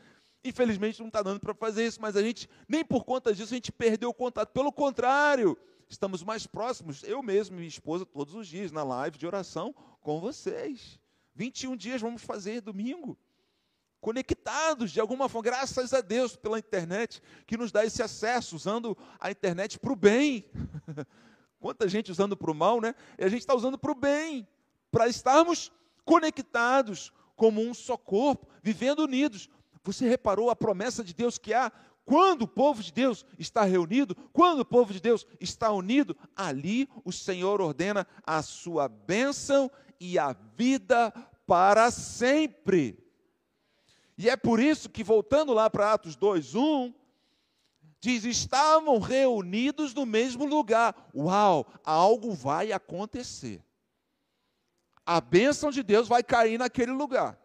Infelizmente 0.43 0.99
não 0.99 1.07
está 1.07 1.23
dando 1.23 1.39
para 1.39 1.55
fazer 1.55 1.87
isso, 1.87 1.99
mas 1.99 2.15
a 2.15 2.21
gente, 2.21 2.47
nem 2.69 2.85
por 2.85 3.03
conta 3.03 3.33
disso, 3.33 3.51
a 3.53 3.57
gente 3.57 3.71
perdeu 3.71 4.09
o 4.09 4.13
contato. 4.13 4.51
Pelo 4.51 4.71
contrário, 4.71 5.57
estamos 5.89 6.21
mais 6.23 6.45
próximos, 6.45 7.03
eu 7.03 7.23
mesmo 7.23 7.55
e 7.55 7.57
minha 7.57 7.67
esposa, 7.67 8.05
todos 8.05 8.35
os 8.35 8.47
dias, 8.47 8.71
na 8.71 8.83
live 8.83 9.17
de 9.17 9.25
oração 9.25 9.73
com 10.01 10.19
vocês. 10.19 10.99
21 11.33 11.75
dias 11.75 11.99
vamos 11.99 12.21
fazer 12.21 12.61
domingo 12.61 13.17
conectados 14.05 14.91
de 14.91 14.99
alguma 14.99 15.27
forma, 15.27 15.49
graças 15.49 15.91
a 15.91 15.99
Deus 15.99 16.35
pela 16.35 16.59
internet, 16.59 17.19
que 17.47 17.57
nos 17.57 17.71
dá 17.71 17.83
esse 17.83 18.03
acesso, 18.03 18.55
usando 18.55 18.95
a 19.19 19.31
internet 19.31 19.79
para 19.79 19.91
o 19.91 19.95
bem. 19.95 20.45
Quanta 21.59 21.89
gente 21.89 22.11
usando 22.11 22.37
para 22.37 22.51
o 22.51 22.53
mal, 22.53 22.79
né? 22.79 22.93
E 23.17 23.23
a 23.23 23.29
gente 23.29 23.39
está 23.39 23.55
usando 23.55 23.79
para 23.79 23.91
o 23.91 23.95
bem, 23.95 24.47
para 24.91 25.07
estarmos 25.07 25.71
conectados 26.03 27.11
como 27.35 27.59
um 27.59 27.73
só 27.73 27.97
corpo, 27.97 28.47
vivendo 28.61 28.99
unidos. 28.99 29.49
Você 29.83 30.07
reparou 30.07 30.51
a 30.51 30.55
promessa 30.55 31.03
de 31.03 31.11
Deus 31.11 31.39
que 31.39 31.51
há 31.51 31.71
quando 32.05 32.43
o 32.43 32.47
povo 32.47 32.83
de 32.83 32.93
Deus 32.93 33.25
está 33.39 33.63
reunido, 33.63 34.15
quando 34.31 34.59
o 34.59 34.65
povo 34.65 34.93
de 34.93 35.01
Deus 35.01 35.25
está 35.39 35.71
unido, 35.71 36.15
ali 36.35 36.87
o 37.03 37.11
Senhor 37.11 37.59
ordena 37.59 38.05
a 38.23 38.43
sua 38.43 38.87
bênção 38.87 39.71
e 39.99 40.19
a 40.19 40.31
vida 40.55 41.11
para 41.47 41.89
sempre. 41.89 43.03
E 44.17 44.29
é 44.29 44.37
por 44.37 44.59
isso 44.59 44.89
que, 44.89 45.03
voltando 45.03 45.53
lá 45.53 45.69
para 45.69 45.93
Atos 45.93 46.15
2, 46.15 46.55
1, 46.55 46.93
diz: 47.99 48.23
estavam 48.23 48.99
reunidos 48.99 49.93
no 49.93 50.05
mesmo 50.05 50.45
lugar. 50.45 51.09
Uau, 51.13 51.67
algo 51.83 52.31
vai 52.31 52.71
acontecer. 52.71 53.63
A 55.05 55.19
bênção 55.19 55.69
de 55.69 55.83
Deus 55.83 56.07
vai 56.07 56.23
cair 56.23 56.57
naquele 56.57 56.91
lugar. 56.91 57.39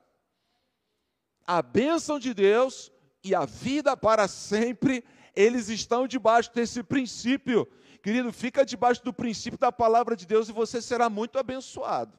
A 1.47 1.61
bênção 1.61 2.19
de 2.19 2.33
Deus 2.33 2.93
e 3.23 3.35
a 3.35 3.45
vida 3.45 3.97
para 3.97 4.29
sempre, 4.29 5.05
eles 5.35 5.69
estão 5.69 6.07
debaixo 6.07 6.53
desse 6.55 6.83
princípio. 6.83 7.67
Querido, 8.03 8.33
fica 8.33 8.65
debaixo 8.65 9.05
do 9.05 9.13
princípio 9.13 9.59
da 9.59 9.71
palavra 9.71 10.17
de 10.17 10.27
Deus 10.27 10.49
e 10.49 10.53
você 10.53 10.81
será 10.81 11.11
muito 11.11 11.39
abençoado. 11.39 12.19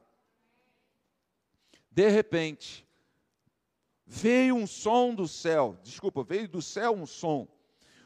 De 1.90 2.08
repente, 2.08 2.86
veio 4.06 4.54
um 4.54 4.66
som 4.66 5.14
do 5.14 5.26
céu, 5.26 5.78
desculpa, 5.82 6.22
veio 6.22 6.48
do 6.48 6.60
céu 6.60 6.92
um 6.94 7.06
som, 7.06 7.48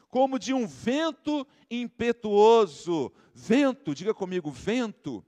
como 0.09 0.39
de 0.39 0.53
um 0.53 0.65
vento 0.65 1.45
impetuoso. 1.69 3.11
Vento, 3.33 3.93
diga 3.93 4.13
comigo, 4.13 4.49
vento. 4.49 5.23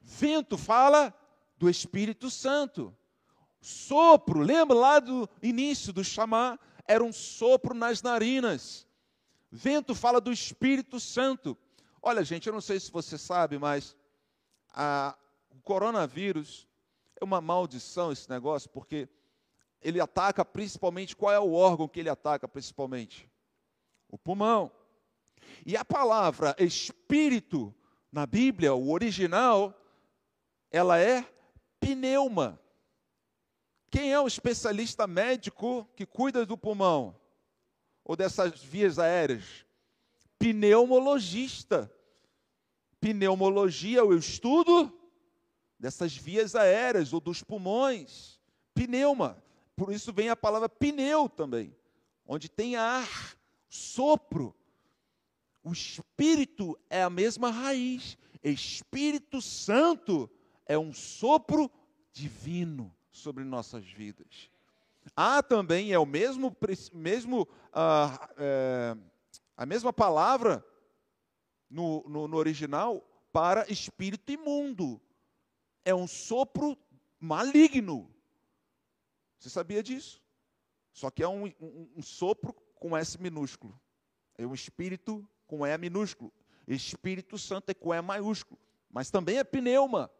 Vento 0.00 0.56
fala 0.56 1.12
do 1.58 1.68
Espírito 1.68 2.30
Santo. 2.30 2.96
Sopro, 3.60 4.40
lembra 4.40 4.76
lá 4.76 5.00
do 5.00 5.28
início 5.42 5.92
do 5.92 6.04
chamar? 6.04 6.58
Era 6.86 7.02
um 7.02 7.12
sopro 7.12 7.74
nas 7.74 8.00
narinas. 8.00 8.86
Vento 9.50 9.94
fala 9.94 10.20
do 10.20 10.32
Espírito 10.32 11.00
Santo. 11.00 11.58
Olha, 12.00 12.22
gente, 12.22 12.46
eu 12.46 12.52
não 12.52 12.60
sei 12.60 12.78
se 12.78 12.92
você 12.92 13.18
sabe, 13.18 13.58
mas 13.58 13.96
a, 14.72 15.16
o 15.50 15.60
coronavírus 15.62 16.68
é 17.20 17.24
uma 17.24 17.40
maldição 17.40 18.12
esse 18.12 18.30
negócio, 18.30 18.70
porque 18.70 19.08
ele 19.86 20.00
ataca 20.00 20.44
principalmente, 20.44 21.14
qual 21.14 21.32
é 21.32 21.38
o 21.38 21.52
órgão 21.52 21.86
que 21.86 22.00
ele 22.00 22.08
ataca 22.08 22.48
principalmente? 22.48 23.30
O 24.08 24.18
pulmão. 24.18 24.72
E 25.64 25.76
a 25.76 25.84
palavra 25.84 26.56
espírito 26.58 27.72
na 28.10 28.26
Bíblia, 28.26 28.74
o 28.74 28.90
original, 28.90 29.80
ela 30.72 30.98
é 30.98 31.24
pneuma. 31.78 32.60
Quem 33.88 34.12
é 34.12 34.18
o 34.18 34.26
especialista 34.26 35.06
médico 35.06 35.88
que 35.94 36.04
cuida 36.04 36.44
do 36.44 36.58
pulmão? 36.58 37.14
Ou 38.04 38.16
dessas 38.16 38.60
vias 38.60 38.98
aéreas? 38.98 39.64
Pneumologista. 40.36 41.88
Pneumologia 43.00 44.00
é 44.00 44.02
o 44.02 44.18
estudo 44.18 44.92
dessas 45.78 46.16
vias 46.16 46.56
aéreas 46.56 47.12
ou 47.12 47.20
dos 47.20 47.40
pulmões. 47.40 48.40
Pneuma. 48.74 49.45
Por 49.76 49.92
isso 49.92 50.12
vem 50.12 50.30
a 50.30 50.36
palavra 50.36 50.68
pneu 50.68 51.28
também, 51.28 51.76
onde 52.26 52.48
tem 52.48 52.76
ar, 52.76 53.36
sopro. 53.68 54.56
O 55.62 55.70
Espírito 55.70 56.78
é 56.88 57.02
a 57.02 57.10
mesma 57.10 57.50
raiz. 57.50 58.16
Espírito 58.42 59.42
Santo 59.42 60.30
é 60.64 60.78
um 60.78 60.92
sopro 60.92 61.70
divino 62.12 62.94
sobre 63.10 63.44
nossas 63.44 63.84
vidas. 63.84 64.50
Há 65.14 65.42
também, 65.42 65.92
é 65.92 65.98
o 65.98 66.06
mesmo, 66.06 66.56
mesmo 66.92 67.46
ah, 67.72 68.30
é, 68.38 68.96
a 69.56 69.66
mesma 69.66 69.92
palavra 69.92 70.64
no, 71.68 72.02
no, 72.08 72.26
no 72.26 72.36
original 72.36 73.06
para 73.32 73.70
espírito 73.70 74.32
imundo. 74.32 75.00
É 75.84 75.94
um 75.94 76.06
sopro 76.06 76.76
maligno. 77.20 78.10
Você 79.38 79.50
sabia 79.50 79.82
disso? 79.82 80.22
Só 80.92 81.10
que 81.10 81.22
é 81.22 81.28
um, 81.28 81.46
um, 81.60 81.90
um 81.96 82.02
sopro 82.02 82.54
com 82.74 82.96
S 82.96 83.20
minúsculo. 83.20 83.78
É 84.38 84.46
um 84.46 84.54
espírito 84.54 85.28
com 85.46 85.66
E 85.66 85.78
minúsculo. 85.78 86.32
Espírito 86.66 87.38
Santo 87.38 87.70
é 87.70 87.74
com 87.74 87.94
E 87.94 88.00
maiúsculo. 88.00 88.58
Mas 88.90 89.10
também 89.10 89.38
é 89.38 89.44
pneuma. 89.44 90.10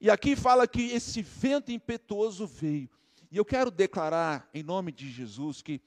E 0.00 0.10
aqui 0.10 0.36
fala 0.36 0.66
que 0.66 0.90
esse 0.90 1.22
vento 1.22 1.70
impetuoso 1.70 2.46
veio. 2.46 2.90
E 3.30 3.36
eu 3.36 3.44
quero 3.44 3.70
declarar, 3.70 4.48
em 4.52 4.62
nome 4.62 4.92
de 4.92 5.10
Jesus, 5.10 5.62
que 5.62 5.80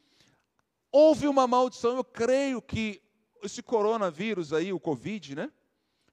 houve 0.92 1.28
uma 1.28 1.48
maldição. 1.48 1.96
Eu 1.96 2.04
creio 2.04 2.62
que 2.62 3.02
esse 3.44 3.62
coronavírus 3.62 4.54
aí, 4.54 4.74
o 4.74 4.80
Covid, 4.80 5.36
né? 5.36 5.52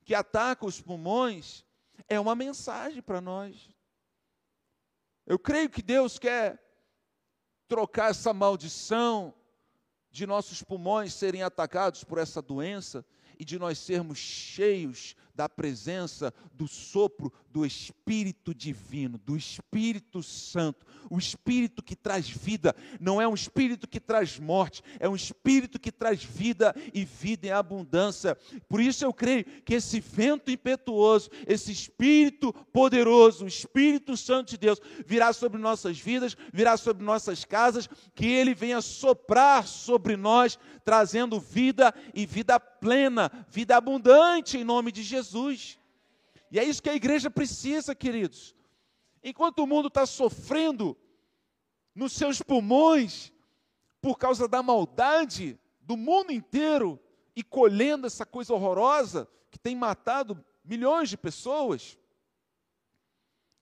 Que 0.05 0.15
ataca 0.15 0.67
os 0.67 0.81
pulmões, 0.81 1.65
é 2.09 2.21
uma 2.21 2.35
mensagem 2.35 3.01
para 3.01 3.21
nós. 3.21 3.71
Eu 5.27 5.39
creio 5.39 5.71
que 5.71 5.83
Deus 5.83 6.19
quer 6.19 6.61
trocar 7.67 8.11
essa 8.11 8.33
maldição 8.33 9.35
de 10.11 10.27
nossos 10.27 10.63
pulmões 10.63 11.13
serem 11.15 11.43
atacados 11.43 12.05
por 12.05 12.19
essa 12.19 12.41
doença 12.41 13.05
e 13.39 13.45
de 13.45 13.59
nós 13.59 13.79
sermos 13.79 14.19
cheios 14.19 15.17
da 15.35 15.49
presença, 15.49 16.33
do 16.53 16.69
sopro 16.69 17.33
do 17.51 17.67
Espírito 17.67 18.55
Divino, 18.55 19.19
do 19.19 19.37
Espírito 19.37 20.23
Santo. 20.23 20.87
O 21.11 21.19
Espírito 21.19 21.83
que 21.83 21.97
traz 21.97 22.29
vida, 22.29 22.75
não 23.01 23.21
é 23.21 23.27
um 23.27 23.35
Espírito 23.35 23.87
que 23.87 24.01
traz 24.01 24.39
morte, 24.39 24.83
é 24.99 25.09
um 25.09 25.17
Espírito 25.17 25.79
que 25.79 25.93
traz 25.93 26.23
vida 26.23 26.75
e 26.93 27.05
vida 27.05 27.49
em 27.49 27.51
abundância. 27.51 28.37
Por 28.69 28.81
isso 28.81 29.05
eu 29.05 29.13
creio 29.13 29.45
que 29.65 29.75
esse 29.75 30.01
vento 30.01 30.51
impetuoso, 30.51 31.31
esse 31.47 31.73
Espírito 31.73 32.53
poderoso, 32.73 33.45
o 33.45 33.49
Espírito 33.49 34.17
Santo 34.17 34.51
de 34.51 34.59
Deus, 34.59 34.81
virá 35.05 35.33
sobre 35.33 35.61
nossas 35.61 35.99
vidas, 35.99 36.37
virá 36.53 36.77
sobre 36.77 37.05
nossas 37.05 37.45
casas, 37.45 37.89
que 38.15 38.27
ele 38.27 38.55
venha 38.55 38.81
soprar 38.81 39.67
sobre 39.67 40.17
nós, 40.17 40.59
trazendo 40.85 41.41
vida 41.41 41.95
e 42.15 42.25
vida 42.25 42.59
plena, 42.61 43.31
vida 43.49 43.77
abundante 43.77 44.59
em 44.59 44.65
nome 44.65 44.93
de 44.93 45.03
Jesus. 45.03 45.24
E 46.51 46.59
é 46.59 46.65
isso 46.65 46.83
que 46.83 46.91
a 46.91 46.95
igreja 46.95 47.31
precisa, 47.31 47.95
queridos. 47.95 48.55
Enquanto 49.23 49.61
o 49.61 49.67
mundo 49.67 49.89
está 49.89 50.05
sofrendo 50.05 50.97
nos 51.95 52.13
seus 52.13 52.43
pulmões 52.43 53.33
por 54.01 54.19
causa 54.19 54.47
da 54.47 54.63
maldade 54.63 55.59
do 55.81 55.97
mundo 55.97 56.33
inteiro 56.33 57.01
e 57.35 57.43
colhendo 57.43 58.07
essa 58.07 58.27
coisa 58.27 58.53
horrorosa 58.53 59.29
que 59.51 59.59
tem 59.59 59.75
matado 59.75 60.45
milhões 60.65 61.09
de 61.09 61.17
pessoas, 61.17 61.99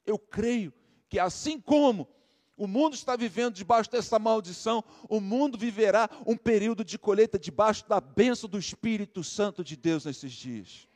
eu 0.05 0.19
creio 0.19 0.73
que 1.09 1.19
assim 1.19 1.61
como 1.61 2.09
o 2.57 2.67
mundo 2.67 2.95
está 2.95 3.17
vivendo 3.17 3.55
debaixo 3.55 3.91
dessa 3.91 4.19
maldição, 4.19 4.85
o 5.09 5.21
mundo 5.21 5.59
viverá 5.59 6.09
um 6.27 6.37
período 6.37 6.85
de 6.85 6.99
colheita 6.99 7.39
debaixo 7.39 7.89
da 7.89 8.01
bênção 8.01 8.49
do 8.49 8.59
Espírito 8.59 9.25
Santo 9.25 9.65
de 9.65 9.77
Deus 9.77 10.05
nesses 10.05 10.33
dias. 10.33 10.89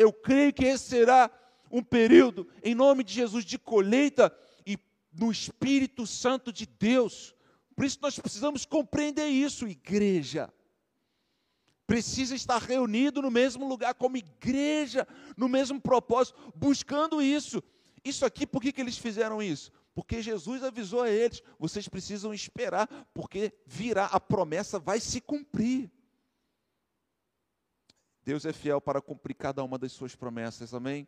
Eu 0.00 0.12
creio 0.12 0.50
que 0.50 0.64
esse 0.64 0.88
será 0.88 1.30
um 1.70 1.82
período, 1.82 2.48
em 2.64 2.74
nome 2.74 3.04
de 3.04 3.12
Jesus, 3.12 3.44
de 3.44 3.58
colheita 3.58 4.34
e 4.66 4.78
no 5.12 5.30
Espírito 5.30 6.06
Santo 6.06 6.50
de 6.50 6.64
Deus. 6.66 7.34
Por 7.76 7.84
isso 7.84 7.98
nós 8.00 8.18
precisamos 8.18 8.64
compreender 8.64 9.26
isso, 9.26 9.68
igreja. 9.68 10.52
Precisa 11.86 12.34
estar 12.34 12.62
reunido 12.62 13.20
no 13.20 13.30
mesmo 13.30 13.68
lugar, 13.68 13.92
como 13.94 14.16
igreja, 14.16 15.06
no 15.36 15.48
mesmo 15.48 15.78
propósito, 15.78 16.52
buscando 16.54 17.20
isso. 17.20 17.62
Isso 18.02 18.24
aqui, 18.24 18.46
por 18.46 18.62
que, 18.62 18.72
que 18.72 18.80
eles 18.80 18.96
fizeram 18.96 19.42
isso? 19.42 19.70
Porque 19.94 20.22
Jesus 20.22 20.64
avisou 20.64 21.02
a 21.02 21.10
eles: 21.10 21.42
vocês 21.58 21.88
precisam 21.88 22.32
esperar, 22.32 22.88
porque 23.12 23.52
virá, 23.66 24.06
a 24.06 24.18
promessa 24.18 24.78
vai 24.78 24.98
se 24.98 25.20
cumprir. 25.20 25.90
Deus 28.24 28.44
é 28.44 28.52
fiel 28.52 28.80
para 28.80 29.00
cumprir 29.00 29.34
cada 29.34 29.64
uma 29.64 29.78
das 29.78 29.92
suas 29.92 30.14
promessas, 30.14 30.74
amém? 30.74 31.06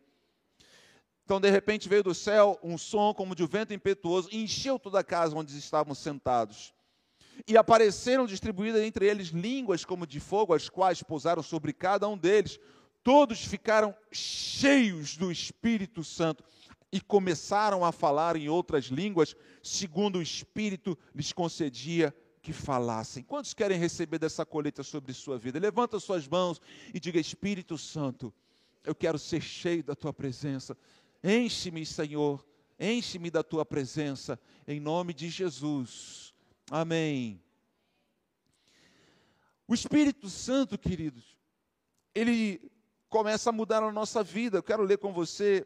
Então, 1.23 1.39
de 1.39 1.49
repente, 1.49 1.87
veio 1.87 2.03
do 2.03 2.13
céu 2.13 2.59
um 2.61 2.77
som 2.77 3.13
como 3.13 3.35
de 3.35 3.43
um 3.43 3.47
vento 3.47 3.73
impetuoso, 3.73 4.29
e 4.31 4.43
encheu 4.43 4.77
toda 4.77 4.99
a 4.99 5.03
casa 5.03 5.35
onde 5.35 5.57
estavam 5.57 5.95
sentados. 5.95 6.73
E 7.47 7.57
apareceram 7.57 8.25
distribuídas 8.25 8.81
entre 8.81 9.07
eles 9.07 9.27
línguas 9.27 9.85
como 9.85 10.05
de 10.05 10.19
fogo, 10.19 10.53
as 10.53 10.69
quais 10.69 11.01
pousaram 11.01 11.41
sobre 11.41 11.71
cada 11.71 12.07
um 12.07 12.17
deles. 12.17 12.59
Todos 13.03 13.43
ficaram 13.43 13.95
cheios 14.11 15.17
do 15.17 15.31
Espírito 15.31 16.03
Santo 16.03 16.43
e 16.91 17.01
começaram 17.01 17.83
a 17.83 17.91
falar 17.91 18.35
em 18.35 18.49
outras 18.49 18.85
línguas, 18.85 19.35
segundo 19.61 20.19
o 20.19 20.21
Espírito 20.21 20.97
lhes 21.15 21.33
concedia 21.33 22.13
que 22.43 22.51
falassem. 22.51 23.23
Quantos 23.23 23.53
querem 23.53 23.79
receber 23.79 24.19
dessa 24.19 24.45
colheita 24.45 24.83
sobre 24.83 25.13
sua 25.13 25.39
vida? 25.39 25.57
Levanta 25.57 25.97
suas 25.97 26.27
mãos 26.27 26.61
e 26.93 26.99
diga: 26.99 27.17
Espírito 27.17 27.77
Santo, 27.77 28.33
eu 28.83 28.93
quero 28.93 29.17
ser 29.17 29.41
cheio 29.41 29.81
da 29.81 29.95
tua 29.95 30.11
presença. 30.13 30.77
Enche-me, 31.23 31.85
Senhor, 31.85 32.45
enche-me 32.77 33.31
da 33.31 33.41
tua 33.41 33.65
presença, 33.65 34.37
em 34.67 34.77
nome 34.77 35.13
de 35.13 35.29
Jesus. 35.29 36.33
Amém. 36.69 37.41
O 39.65 39.73
Espírito 39.73 40.29
Santo, 40.29 40.77
queridos, 40.77 41.37
ele 42.13 42.69
começa 43.07 43.51
a 43.51 43.53
mudar 43.53 43.81
a 43.81 43.91
nossa 43.91 44.21
vida. 44.21 44.57
Eu 44.57 44.63
quero 44.63 44.83
ler 44.83 44.97
com 44.97 45.13
você 45.13 45.65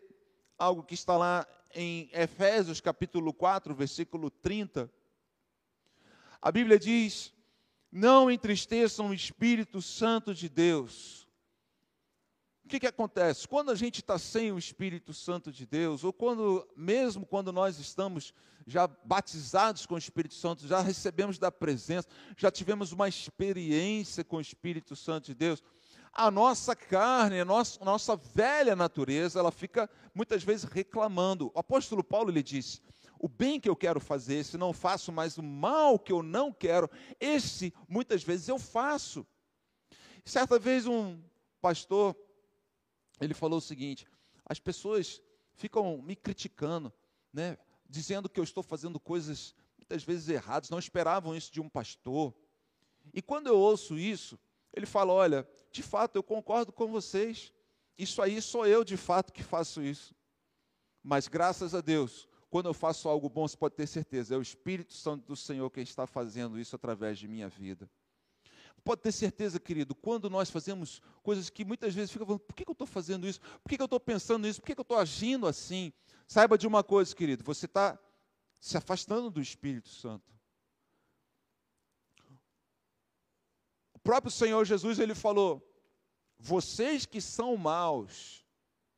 algo 0.60 0.84
que 0.84 0.94
está 0.94 1.18
lá 1.18 1.48
em 1.74 2.08
Efésios 2.14 2.80
capítulo 2.80 3.34
4, 3.34 3.74
versículo 3.74 4.30
30. 4.30 4.92
A 6.42 6.52
Bíblia 6.52 6.80
diz: 6.80 7.34
Não 7.92 8.30
entristeçam 8.30 9.10
o 9.10 9.14
Espírito 9.14 9.82
Santo 9.82 10.34
de 10.34 10.50
Deus. 10.50 11.28
O 12.64 12.70
que, 12.70 12.82
que 12.82 12.88
acontece? 12.88 13.48
Quando 13.48 13.72
a 13.72 13.76
gente 13.76 14.02
está 14.02 14.20
sem 14.20 14.52
o 14.52 14.60
Espírito 14.60 15.14
Santo 15.14 15.54
de 15.54 15.66
Deus, 15.66 16.04
ou 16.04 16.12
quando, 16.12 16.68
mesmo 16.76 17.26
quando 17.26 17.54
nós 17.54 17.80
estamos 17.80 18.34
já 18.66 18.86
batizados 18.86 19.86
com 19.86 19.96
o 19.96 19.98
Espírito 19.98 20.34
Santo, 20.34 20.68
já 20.68 20.82
recebemos 20.82 21.40
da 21.40 21.50
presença, 21.50 22.10
já 22.36 22.52
tivemos 22.52 22.92
uma 22.92 23.08
experiência 23.08 24.22
com 24.22 24.36
o 24.36 24.42
Espírito 24.42 24.98
Santo 24.98 25.28
de 25.28 25.34
Deus, 25.34 25.64
a 26.12 26.30
nossa 26.30 26.76
carne, 26.76 27.40
a 27.40 27.46
nossa, 27.46 27.82
a 27.82 27.86
nossa 27.86 28.18
velha 28.18 28.76
natureza, 28.76 29.40
ela 29.40 29.52
fica 29.52 29.90
muitas 30.14 30.44
vezes 30.44 30.66
reclamando. 30.66 31.52
O 31.56 31.60
apóstolo 31.60 32.04
Paulo 32.04 32.32
lhe 32.32 32.44
disse: 32.44 32.82
o 33.20 33.28
bem 33.28 33.60
que 33.60 33.70
eu 33.70 33.76
quero 33.76 34.00
fazer, 34.00 34.44
se 34.44 34.58
não 34.58 34.74
faço, 34.74 35.12
mas 35.12 35.38
o 35.38 35.44
mal 35.44 35.98
que 35.98 36.12
eu 36.12 36.22
não 36.22 36.52
quero, 36.52 36.90
esse 37.20 37.74
muitas 37.88 38.24
vezes 38.24 38.48
eu 38.48 38.60
faço. 38.60 39.26
Certa 40.26 40.60
vez 40.60 40.86
um 40.86 41.22
pastor, 41.62 42.16
ele 43.20 43.34
falou 43.34 43.60
o 43.60 43.62
seguinte: 43.62 44.08
as 44.46 44.60
pessoas 44.60 45.22
ficam 45.54 46.02
me 46.02 46.16
criticando, 46.16 46.94
né, 47.34 47.58
dizendo 47.90 48.30
que 48.30 48.40
eu 48.40 48.44
estou 48.44 48.64
fazendo 48.64 49.00
coisas 49.00 49.56
muitas 49.78 50.04
vezes 50.04 50.30
erradas, 50.30 50.70
não 50.70 50.80
esperavam 50.80 51.36
isso 51.36 51.52
de 51.52 51.62
um 51.62 51.70
pastor. 51.70 52.34
E 53.14 53.22
quando 53.22 53.48
eu 53.48 53.58
ouço 53.58 53.98
isso, 53.98 54.40
ele 54.74 54.86
fala: 54.86 55.14
olha, 55.14 55.48
de 55.72 55.82
fato 55.82 56.16
eu 56.16 56.24
concordo 56.24 56.72
com 56.72 56.88
vocês, 56.88 57.54
isso 57.98 58.22
aí 58.22 58.42
sou 58.42 58.66
eu 58.66 58.84
de 58.84 58.98
fato 58.98 59.34
que 59.34 59.44
faço 59.44 59.82
isso. 59.82 60.14
Mas 61.02 61.28
graças 61.28 61.74
a 61.74 61.82
Deus, 61.82 62.28
quando 62.58 62.66
eu 62.66 62.74
faço 62.74 63.08
algo 63.08 63.30
bom, 63.30 63.48
você 63.48 63.56
pode 63.56 63.76
ter 63.76 63.86
certeza, 63.86 64.34
é 64.34 64.38
o 64.38 64.42
Espírito 64.42 64.92
Santo 64.92 65.28
do 65.28 65.36
Senhor 65.36 65.70
quem 65.70 65.84
está 65.84 66.08
fazendo 66.08 66.60
isso 66.60 66.76
através 66.76 67.20
de 67.20 67.28
minha 67.28 67.48
vida. 67.48 67.88
Pode 68.84 69.04
ter 69.04 69.12
certeza, 69.12 69.60
querido, 69.60 69.94
quando 69.94 70.28
nós 70.28 70.50
fazemos 70.50 71.00
coisas 71.22 71.52
que 71.52 71.64
muitas 71.64 71.94
vezes 71.94 72.10
fica 72.10 72.26
falando, 72.26 72.40
por 72.40 72.56
que, 72.56 72.68
eu 72.68 72.72
estou 72.72 72.88
fazendo 72.88 73.28
isso? 73.28 73.40
Por 73.62 73.70
que, 73.70 73.76
que 73.76 73.82
eu 73.84 73.86
estou 73.86 74.00
pensando 74.00 74.48
isso? 74.48 74.60
Por 74.60 74.66
que, 74.66 74.74
que 74.74 74.80
eu 74.80 74.82
estou 74.82 74.98
agindo 74.98 75.46
assim? 75.46 75.94
Saiba 76.28 76.58
de 76.58 76.66
uma 76.66 76.84
coisa, 76.84 77.16
querido, 77.16 77.44
você 77.44 77.68
está 77.68 77.96
se 78.60 78.76
afastando 78.76 79.30
do 79.30 79.40
Espírito 79.40 79.90
Santo. 79.90 80.34
O 83.94 84.00
próprio 84.00 84.32
Senhor 84.32 84.66
Jesus, 84.66 84.98
ele 84.98 85.14
falou, 85.14 85.62
vocês 86.40 87.06
que 87.06 87.22
são 87.22 87.56
maus, 87.56 88.44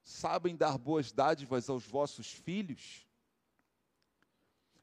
sabem 0.01 0.55
dar 0.55 0.77
boas 0.77 1.11
dádivas 1.11 1.69
aos 1.69 1.85
vossos 1.85 2.31
filhos? 2.31 3.08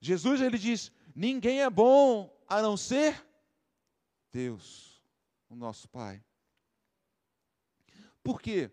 Jesus 0.00 0.40
ele 0.40 0.58
diz: 0.58 0.92
ninguém 1.14 1.62
é 1.62 1.70
bom 1.70 2.34
a 2.48 2.60
não 2.62 2.76
ser 2.76 3.26
Deus, 4.30 5.02
o 5.48 5.56
nosso 5.56 5.88
Pai. 5.88 6.22
Por 8.22 8.40
quê? 8.40 8.70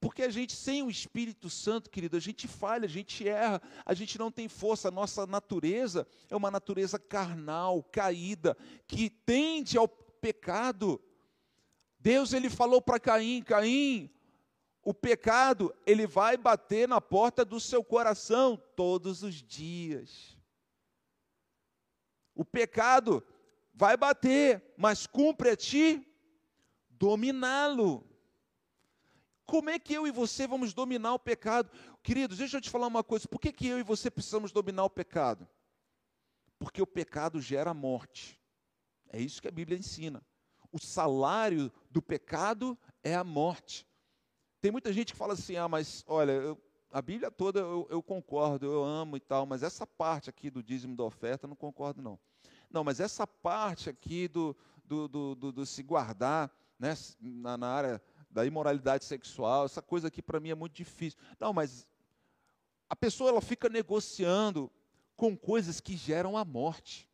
Porque 0.00 0.22
a 0.22 0.30
gente, 0.30 0.54
sem 0.54 0.82
o 0.82 0.90
Espírito 0.90 1.48
Santo, 1.48 1.90
querido, 1.90 2.16
a 2.16 2.20
gente 2.20 2.46
falha, 2.46 2.84
a 2.84 2.88
gente 2.88 3.26
erra, 3.26 3.60
a 3.84 3.94
gente 3.94 4.18
não 4.18 4.30
tem 4.30 4.48
força. 4.48 4.88
A 4.88 4.90
nossa 4.90 5.26
natureza 5.26 6.06
é 6.30 6.36
uma 6.36 6.50
natureza 6.50 6.98
carnal, 6.98 7.82
caída, 7.82 8.56
que 8.86 9.08
tende 9.08 9.78
ao 9.78 9.88
pecado. 9.88 11.02
Deus 11.98 12.32
ele 12.32 12.50
falou 12.50 12.80
para 12.80 13.00
Caim: 13.00 13.42
Caim, 13.42 14.10
o 14.82 14.94
pecado 14.94 15.74
ele 15.84 16.06
vai 16.06 16.36
bater 16.36 16.86
na 16.86 17.00
porta 17.00 17.44
do 17.44 17.58
seu 17.58 17.82
coração 17.82 18.60
todos 18.76 19.22
os 19.22 19.42
dias. 19.42 20.35
O 22.36 22.44
pecado 22.44 23.26
vai 23.74 23.96
bater, 23.96 24.62
mas 24.76 25.06
cumpre 25.06 25.48
a 25.48 25.56
ti 25.56 26.06
dominá-lo. 26.90 28.06
Como 29.46 29.70
é 29.70 29.78
que 29.78 29.94
eu 29.94 30.06
e 30.06 30.10
você 30.10 30.46
vamos 30.46 30.74
dominar 30.74 31.14
o 31.14 31.18
pecado? 31.18 31.70
Queridos, 32.02 32.38
deixa 32.38 32.58
eu 32.58 32.60
te 32.60 32.68
falar 32.68 32.86
uma 32.88 33.02
coisa: 33.02 33.26
por 33.26 33.40
que, 33.40 33.50
que 33.50 33.66
eu 33.66 33.78
e 33.78 33.82
você 33.82 34.10
precisamos 34.10 34.52
dominar 34.52 34.84
o 34.84 34.90
pecado? 34.90 35.48
Porque 36.58 36.82
o 36.82 36.86
pecado 36.86 37.40
gera 37.40 37.72
morte. 37.72 38.38
É 39.08 39.18
isso 39.18 39.40
que 39.40 39.48
a 39.48 39.52
Bíblia 39.52 39.78
ensina. 39.78 40.22
O 40.70 40.78
salário 40.78 41.72
do 41.90 42.02
pecado 42.02 42.78
é 43.02 43.14
a 43.14 43.24
morte. 43.24 43.86
Tem 44.60 44.70
muita 44.70 44.92
gente 44.92 45.12
que 45.12 45.18
fala 45.18 45.32
assim: 45.32 45.56
ah, 45.56 45.68
mas 45.68 46.04
olha, 46.06 46.32
eu, 46.32 46.60
a 46.90 47.02
Bíblia 47.02 47.30
toda 47.30 47.60
eu, 47.60 47.86
eu, 47.90 48.02
concordo, 48.02 48.66
eu 48.66 48.84
amo 48.84 49.16
e 49.16 49.20
tal, 49.20 49.44
mas 49.46 49.62
essa 49.62 49.86
parte 49.86 50.30
aqui 50.30 50.50
do 50.50 50.62
dízimo 50.62 50.96
da 50.96 51.04
oferta 51.04 51.46
eu 51.46 51.48
não 51.48 51.56
concordo, 51.56 52.00
não. 52.00 52.18
Não, 52.70 52.84
mas 52.84 53.00
essa 53.00 53.26
parte 53.26 53.88
aqui 53.88 54.28
do, 54.28 54.56
do, 54.84 55.08
do, 55.08 55.34
do, 55.34 55.52
do 55.52 55.66
se 55.66 55.82
guardar 55.82 56.50
né, 56.78 56.94
na, 57.20 57.56
na, 57.56 57.68
área 57.68 58.02
da 58.30 58.44
imoralidade 58.44 59.04
sexual, 59.04 59.64
essa 59.64 59.80
coisa 59.80 60.08
aqui 60.08 60.20
para 60.20 60.40
mim 60.40 60.50
é 60.50 60.54
muito 60.54 60.74
difícil. 60.74 61.18
Não, 61.38 61.52
mas 61.52 61.88
a 62.88 62.94
pessoa 62.96 63.30
ela 63.30 63.40
fica 63.40 63.68
negociando 63.68 64.70
com 65.16 65.36
coisas 65.36 65.80
que 65.80 65.96
geram 65.96 66.36
a 66.36 66.44
morte. 66.44 67.08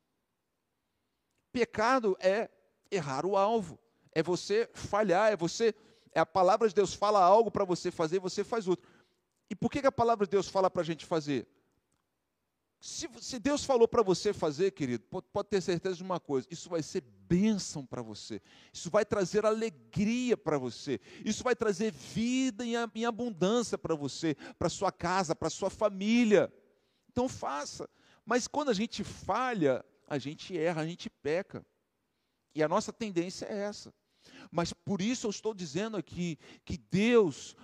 Pecado 1.52 2.16
é 2.18 2.50
errar 2.90 3.24
o 3.24 3.36
alvo, 3.36 3.78
é 4.12 4.22
você 4.22 4.68
falhar, 4.74 5.32
é 5.32 5.36
você, 5.36 5.74
é 6.14 6.20
a 6.20 6.26
palavra 6.26 6.68
de 6.68 6.74
Deus 6.74 6.94
fala 6.94 7.22
algo 7.22 7.50
para 7.50 7.64
você 7.64 7.90
fazer, 7.90 8.18
você 8.18 8.42
faz 8.42 8.66
outro. 8.66 8.88
E 9.52 9.54
por 9.54 9.70
que, 9.70 9.86
a 9.86 9.92
palavra 9.92 10.26
de 10.26 10.30
Deus 10.30 10.48
fala 10.48 10.70
para 10.70 10.80
a 10.80 10.84
gente 10.84 11.04
fazer? 11.04 11.46
Se, 12.80 13.06
se 13.20 13.38
Deus 13.38 13.62
falou 13.62 13.86
para 13.86 14.02
você 14.02 14.32
fazer, 14.32 14.70
querido, 14.70 15.04
pode, 15.04 15.26
pode, 15.30 15.50
ter 15.50 15.60
certeza 15.60 15.96
de 15.96 16.02
uma 16.02 16.18
coisa: 16.18 16.48
isso 16.50 16.70
vai 16.70 16.82
ser 16.82 17.02
bênção 17.02 17.84
para 17.84 18.00
você, 18.00 18.40
isso 18.72 18.88
vai 18.88 19.04
trazer 19.04 19.44
alegria 19.44 20.38
para 20.38 20.56
você, 20.56 20.98
isso 21.22 21.44
vai 21.44 21.54
trazer 21.54 21.92
vida 21.92 22.64
em, 22.64 22.72
em 22.94 23.04
abundância 23.04 23.76
para 23.76 23.94
você, 23.94 24.34
para 24.58 24.70
sua 24.70 24.90
casa, 24.90 25.36
para 25.36 25.50
sua 25.50 25.68
família. 25.68 26.50
Então 27.10 27.28
faça. 27.28 27.86
Mas 28.24 28.48
quando 28.48 28.70
a 28.70 28.74
gente 28.74 29.04
falha, 29.04 29.84
a 30.08 30.16
gente 30.16 30.56
erra, 30.56 30.80
a 30.80 30.86
gente 30.86 31.10
peca. 31.10 31.62
E 32.54 32.62
a 32.62 32.68
nossa 32.68 32.90
tendência 32.90 33.44
é 33.44 33.58
essa. 33.64 33.92
Mas 34.50 34.72
por 34.72 35.02
isso 35.02 35.26
eu 35.26 35.30
estou 35.30 35.52
dizendo 35.52 35.98
aqui 35.98 36.38
que 36.64 36.78
Deus, 36.78 37.54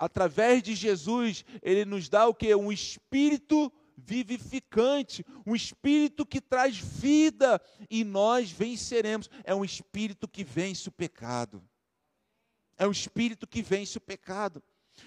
através 0.00 0.62
de 0.62 0.74
Jesus, 0.74 1.44
Ele 1.62 1.84
nos 1.84 2.08
dá 2.08 2.26
o 2.26 2.34
que? 2.34 2.54
Um 2.54 2.72
espírito 2.72 3.70
vivificante, 3.98 5.22
um 5.46 5.54
espírito 5.54 6.24
que 6.24 6.40
traz 6.40 6.78
vida 6.78 7.60
e 7.90 8.02
nós 8.02 8.50
venceremos. 8.50 9.28
É 9.44 9.54
um 9.54 9.62
espírito 9.62 10.26
que 10.26 10.42
vence 10.42 10.88
o 10.88 10.92
pecado. 10.92 11.62
É 12.78 12.88
um 12.88 12.90
espírito 12.90 13.46
que 13.46 13.60
vence 13.60 13.98
o 13.98 14.00
pecado. 14.00 14.62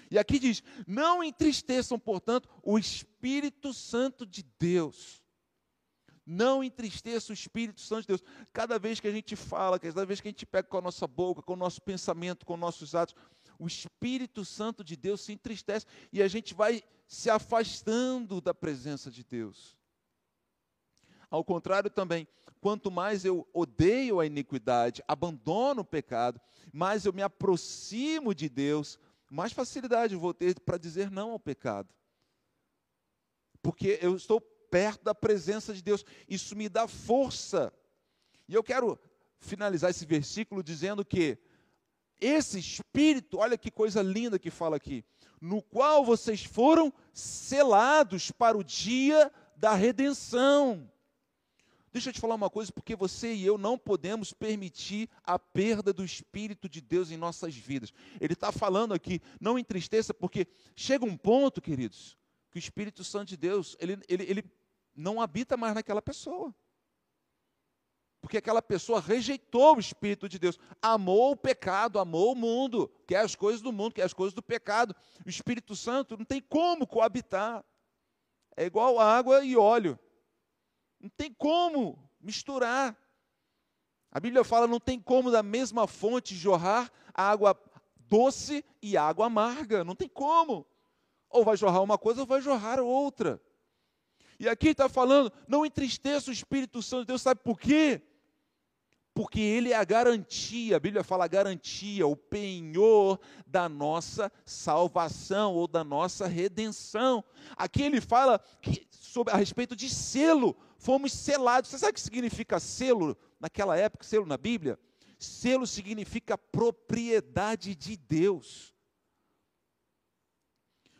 E 0.08 0.16
aqui 0.16 0.38
diz: 0.38 0.62
não 0.86 1.24
entristeçam, 1.24 1.98
portanto, 1.98 2.48
o 2.62 2.78
Espírito 2.78 3.74
Santo 3.74 4.24
de 4.24 4.44
Deus. 4.60 5.24
Não 6.26 6.64
entristeça 6.64 7.32
o 7.32 7.34
Espírito 7.34 7.80
Santo 7.80 8.02
de 8.02 8.08
Deus. 8.08 8.22
Cada 8.52 8.78
vez 8.78 8.98
que 8.98 9.08
a 9.08 9.12
gente 9.12 9.36
fala, 9.36 9.78
cada 9.78 10.06
vez 10.06 10.20
que 10.20 10.28
a 10.28 10.30
gente 10.30 10.46
pega 10.46 10.68
com 10.68 10.78
a 10.78 10.82
nossa 10.82 11.06
boca, 11.06 11.42
com 11.42 11.52
o 11.52 11.56
nosso 11.56 11.82
pensamento, 11.82 12.46
com 12.46 12.56
nossos 12.56 12.94
atos, 12.94 13.14
o 13.58 13.66
Espírito 13.66 14.44
Santo 14.44 14.82
de 14.82 14.96
Deus 14.96 15.20
se 15.20 15.32
entristece 15.32 15.86
e 16.12 16.22
a 16.22 16.28
gente 16.28 16.54
vai 16.54 16.82
se 17.06 17.30
afastando 17.30 18.40
da 18.40 18.54
presença 18.54 19.10
de 19.10 19.22
Deus. 19.24 19.76
Ao 21.30 21.44
contrário 21.44 21.90
também, 21.90 22.28
quanto 22.60 22.90
mais 22.90 23.24
eu 23.24 23.46
odeio 23.52 24.20
a 24.20 24.26
iniquidade, 24.26 25.02
abandono 25.06 25.82
o 25.82 25.84
pecado, 25.84 26.40
mais 26.72 27.04
eu 27.04 27.12
me 27.12 27.22
aproximo 27.22 28.34
de 28.34 28.48
Deus, 28.48 28.98
mais 29.30 29.52
facilidade 29.52 30.14
eu 30.14 30.20
vou 30.20 30.32
ter 30.32 30.58
para 30.60 30.78
dizer 30.78 31.10
não 31.10 31.32
ao 31.32 31.40
pecado. 31.40 31.92
Porque 33.62 33.98
eu 34.00 34.14
estou 34.14 34.40
perto 34.40 35.04
da 35.04 35.14
presença 35.14 35.74
de 35.74 35.82
Deus, 35.82 36.04
isso 36.28 36.56
me 36.56 36.68
dá 36.68 36.86
força. 36.86 37.72
E 38.48 38.54
eu 38.54 38.62
quero 38.62 38.98
finalizar 39.38 39.90
esse 39.90 40.04
versículo 40.06 40.62
dizendo 40.62 41.04
que 41.04 41.38
esse 42.24 42.58
espírito, 42.58 43.38
olha 43.38 43.58
que 43.58 43.70
coisa 43.70 44.02
linda 44.02 44.38
que 44.38 44.50
fala 44.50 44.76
aqui, 44.76 45.04
no 45.40 45.60
qual 45.60 46.04
vocês 46.04 46.44
foram 46.44 46.92
selados 47.12 48.30
para 48.30 48.56
o 48.56 48.64
dia 48.64 49.30
da 49.56 49.74
redenção. 49.74 50.90
Deixa 51.92 52.08
eu 52.08 52.12
te 52.12 52.20
falar 52.20 52.34
uma 52.34 52.50
coisa, 52.50 52.72
porque 52.72 52.96
você 52.96 53.32
e 53.34 53.46
eu 53.46 53.56
não 53.56 53.78
podemos 53.78 54.32
permitir 54.32 55.08
a 55.22 55.38
perda 55.38 55.92
do 55.92 56.04
Espírito 56.04 56.68
de 56.68 56.80
Deus 56.80 57.12
em 57.12 57.16
nossas 57.16 57.54
vidas. 57.54 57.92
Ele 58.20 58.32
está 58.32 58.50
falando 58.50 58.92
aqui, 58.92 59.20
não 59.40 59.56
entristeça, 59.56 60.12
porque 60.12 60.48
chega 60.74 61.04
um 61.04 61.16
ponto, 61.16 61.62
queridos, 61.62 62.18
que 62.50 62.58
o 62.58 62.58
Espírito 62.58 63.04
Santo 63.04 63.28
de 63.28 63.36
Deus, 63.36 63.76
ele, 63.78 63.96
ele, 64.08 64.24
ele 64.24 64.44
não 64.96 65.20
habita 65.20 65.56
mais 65.56 65.74
naquela 65.74 66.02
pessoa. 66.02 66.52
Porque 68.24 68.38
aquela 68.38 68.62
pessoa 68.62 69.02
rejeitou 69.02 69.76
o 69.76 69.78
Espírito 69.78 70.26
de 70.30 70.38
Deus, 70.38 70.58
amou 70.80 71.32
o 71.32 71.36
pecado, 71.36 71.98
amou 71.98 72.32
o 72.32 72.34
mundo, 72.34 72.90
quer 73.06 73.18
as 73.18 73.34
coisas 73.34 73.60
do 73.60 73.70
mundo, 73.70 73.92
quer 73.92 74.04
as 74.04 74.14
coisas 74.14 74.32
do 74.32 74.42
pecado. 74.42 74.96
O 75.26 75.28
Espírito 75.28 75.76
Santo 75.76 76.16
não 76.16 76.24
tem 76.24 76.40
como 76.40 76.86
coabitar. 76.86 77.62
É 78.56 78.64
igual 78.64 78.98
água 78.98 79.44
e 79.44 79.58
óleo. 79.58 79.98
Não 80.98 81.10
tem 81.10 81.34
como 81.34 82.02
misturar. 82.18 82.96
A 84.10 84.18
Bíblia 84.18 84.42
fala: 84.42 84.66
não 84.66 84.80
tem 84.80 84.98
como 84.98 85.30
da 85.30 85.42
mesma 85.42 85.86
fonte 85.86 86.34
jorrar 86.34 86.90
água 87.12 87.54
doce 88.08 88.64
e 88.80 88.96
água 88.96 89.26
amarga. 89.26 89.84
Não 89.84 89.94
tem 89.94 90.08
como. 90.08 90.66
Ou 91.28 91.44
vai 91.44 91.58
jorrar 91.58 91.82
uma 91.82 91.98
coisa 91.98 92.22
ou 92.22 92.26
vai 92.26 92.40
jorrar 92.40 92.80
outra. 92.80 93.38
E 94.40 94.48
aqui 94.48 94.68
está 94.68 94.88
falando: 94.88 95.30
não 95.46 95.66
entristeça 95.66 96.30
o 96.30 96.32
Espírito 96.32 96.80
Santo 96.80 97.00
de 97.00 97.08
Deus, 97.08 97.20
sabe 97.20 97.42
por 97.44 97.60
quê? 97.60 98.00
Porque 99.14 99.40
ele 99.40 99.72
é 99.72 99.76
a 99.76 99.84
garantia, 99.84 100.76
a 100.76 100.80
Bíblia 100.80 101.04
fala 101.04 101.28
garantia, 101.28 102.04
o 102.04 102.16
penhor 102.16 103.20
da 103.46 103.68
nossa 103.68 104.30
salvação 104.44 105.54
ou 105.54 105.68
da 105.68 105.84
nossa 105.84 106.26
redenção. 106.26 107.24
Aqui 107.56 107.82
ele 107.82 108.00
fala 108.00 108.40
que, 108.60 108.84
sobre, 108.90 109.32
a 109.32 109.36
respeito 109.36 109.76
de 109.76 109.88
selo, 109.88 110.56
fomos 110.76 111.12
selados. 111.12 111.70
Você 111.70 111.78
sabe 111.78 111.92
o 111.92 111.94
que 111.94 112.00
significa 112.00 112.58
selo 112.58 113.16
naquela 113.38 113.76
época, 113.76 114.04
selo 114.04 114.26
na 114.26 114.36
Bíblia? 114.36 114.76
Selo 115.16 115.64
significa 115.64 116.36
propriedade 116.36 117.76
de 117.76 117.96
Deus. 117.96 118.74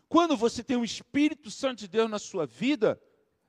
Quando 0.09 0.37
você 0.37 0.63
tem 0.63 0.77
o 0.77 0.85
Espírito 0.85 1.51
Santo 1.51 1.81
de 1.81 1.89
Deus 1.89 2.09
na 2.09 2.21
sua 2.21 2.47
vida, 2.47 3.01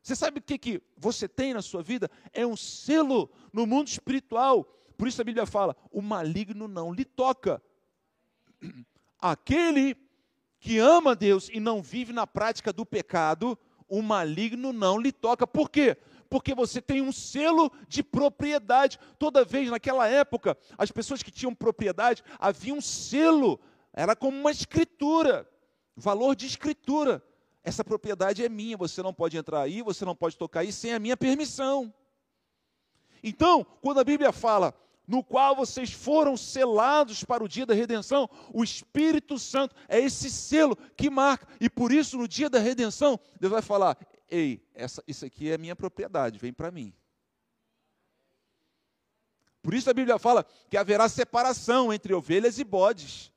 você 0.05 0.15
sabe 0.15 0.37
o 0.37 0.41
que, 0.43 0.59
que 0.59 0.83
você 0.95 1.27
tem 1.27 1.51
na 1.51 1.63
sua 1.63 1.81
vida? 1.81 2.11
É 2.31 2.45
um 2.45 2.55
selo 2.55 3.27
no 3.51 3.65
mundo 3.65 3.87
espiritual. 3.87 4.63
Por 4.95 5.07
isso 5.07 5.19
a 5.19 5.23
Bíblia 5.23 5.47
fala: 5.47 5.75
o 5.91 5.99
maligno 5.99 6.67
não 6.67 6.93
lhe 6.93 7.03
toca. 7.03 7.59
Aquele 9.17 9.97
que 10.59 10.77
ama 10.77 11.15
Deus 11.15 11.49
e 11.51 11.59
não 11.59 11.81
vive 11.81 12.13
na 12.13 12.27
prática 12.27 12.71
do 12.71 12.85
pecado, 12.85 13.57
o 13.89 13.99
maligno 14.03 14.71
não 14.71 14.99
lhe 14.99 15.11
toca. 15.11 15.47
Por 15.47 15.71
quê? 15.71 15.97
Porque 16.29 16.53
você 16.53 16.79
tem 16.79 17.01
um 17.01 17.11
selo 17.11 17.71
de 17.87 18.03
propriedade. 18.03 18.99
Toda 19.17 19.43
vez 19.43 19.71
naquela 19.71 20.07
época, 20.07 20.55
as 20.77 20.91
pessoas 20.91 21.23
que 21.23 21.31
tinham 21.31 21.55
propriedade, 21.55 22.23
havia 22.37 22.75
um 22.75 22.81
selo, 22.81 23.59
era 23.91 24.15
como 24.15 24.39
uma 24.39 24.51
escritura, 24.51 25.49
valor 25.97 26.35
de 26.35 26.45
escritura 26.45 27.23
essa 27.65 27.83
propriedade 27.83 28.45
é 28.45 28.47
minha, 28.47 28.77
você 28.77 29.01
não 29.01 29.11
pode 29.11 29.35
entrar 29.35 29.61
aí, 29.61 29.81
você 29.81 30.05
não 30.05 30.15
pode 30.15 30.37
tocar 30.37 30.59
aí 30.59 30.71
sem 30.71 30.93
a 30.93 30.99
minha 30.99 31.17
permissão. 31.17 31.91
Então, 33.23 33.65
quando 33.81 33.99
a 33.99 34.03
Bíblia 34.03 34.31
fala, 34.31 34.71
no 35.07 35.23
qual 35.23 35.55
vocês 35.55 35.91
foram 35.91 36.37
selados 36.37 37.23
para 37.23 37.43
o 37.43 37.47
dia 37.47 37.65
da 37.65 37.73
redenção, 37.73 38.29
o 38.53 38.63
Espírito 38.63 39.39
Santo 39.39 39.75
é 39.89 39.99
esse 39.99 40.29
selo 40.29 40.75
que 40.95 41.09
marca, 41.09 41.47
e 41.59 41.67
por 41.67 41.91
isso 41.91 42.19
no 42.19 42.27
dia 42.27 42.51
da 42.51 42.59
redenção, 42.59 43.19
Deus 43.39 43.51
vai 43.51 43.63
falar: 43.63 43.97
ei, 44.29 44.63
essa, 44.75 45.03
isso 45.07 45.25
aqui 45.25 45.49
é 45.49 45.57
minha 45.57 45.75
propriedade, 45.75 46.37
vem 46.37 46.53
para 46.53 46.69
mim. 46.69 46.93
Por 49.63 49.73
isso 49.73 49.89
a 49.89 49.93
Bíblia 49.93 50.19
fala 50.19 50.45
que 50.69 50.77
haverá 50.77 51.09
separação 51.09 51.91
entre 51.91 52.13
ovelhas 52.13 52.59
e 52.59 52.63
bodes, 52.63 53.33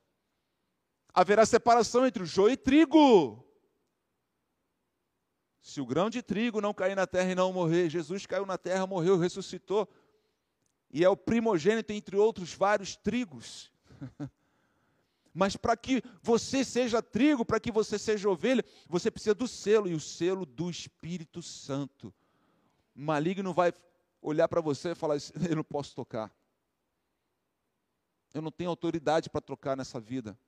haverá 1.15 1.47
separação 1.47 2.07
entre 2.07 2.23
o 2.23 2.27
joio 2.27 2.53
e 2.53 2.57
trigo. 2.59 3.48
Se 5.61 5.81
o 5.81 5.87
grão 5.87 6.09
de 6.09 6.23
trigo 6.23 6.61
não 6.61 6.73
cair 6.73 6.95
na 6.95 7.07
terra 7.07 7.33
e 7.33 7.35
não 7.35 7.53
morrer, 7.53 7.91
Jesus 7.91 8.27
caiu 8.27 8.47
na 8.47 8.57
terra, 8.57 8.87
morreu, 8.87 9.19
ressuscitou, 9.19 9.89
e 10.91 11.05
é 11.05 11.09
o 11.09 11.17
primogênito 11.17 11.93
entre 11.93 12.17
outros 12.17 12.55
vários 12.55 12.97
trigos. 12.97 13.71
Mas 15.35 15.57
para 15.57 15.77
que 15.77 16.03
você 16.23 16.65
seja 16.65 17.03
trigo, 17.03 17.45
para 17.45 17.61
que 17.61 17.71
você 17.71 17.99
seja 17.99 18.29
ovelha, 18.29 18.65
você 18.89 19.11
precisa 19.11 19.35
do 19.35 19.47
selo, 19.47 19.89
e 19.89 19.95
o 19.95 20.01
selo 20.01 20.47
do 20.47 20.71
Espírito 20.71 21.43
Santo. 21.43 22.13
O 22.97 23.01
maligno 23.01 23.53
vai 23.53 23.73
olhar 24.21 24.49
para 24.49 24.61
você 24.61 24.91
e 24.91 24.95
falar: 24.95 25.17
Eu 25.49 25.57
não 25.57 25.65
posso 25.65 25.95
tocar. 25.95 26.35
Eu 28.35 28.43
não 28.43 28.51
tenho 28.51 28.71
autoridade 28.71 29.31
para 29.31 29.41
trocar 29.41 29.77
nessa 29.77 30.01
vida, 30.01 30.39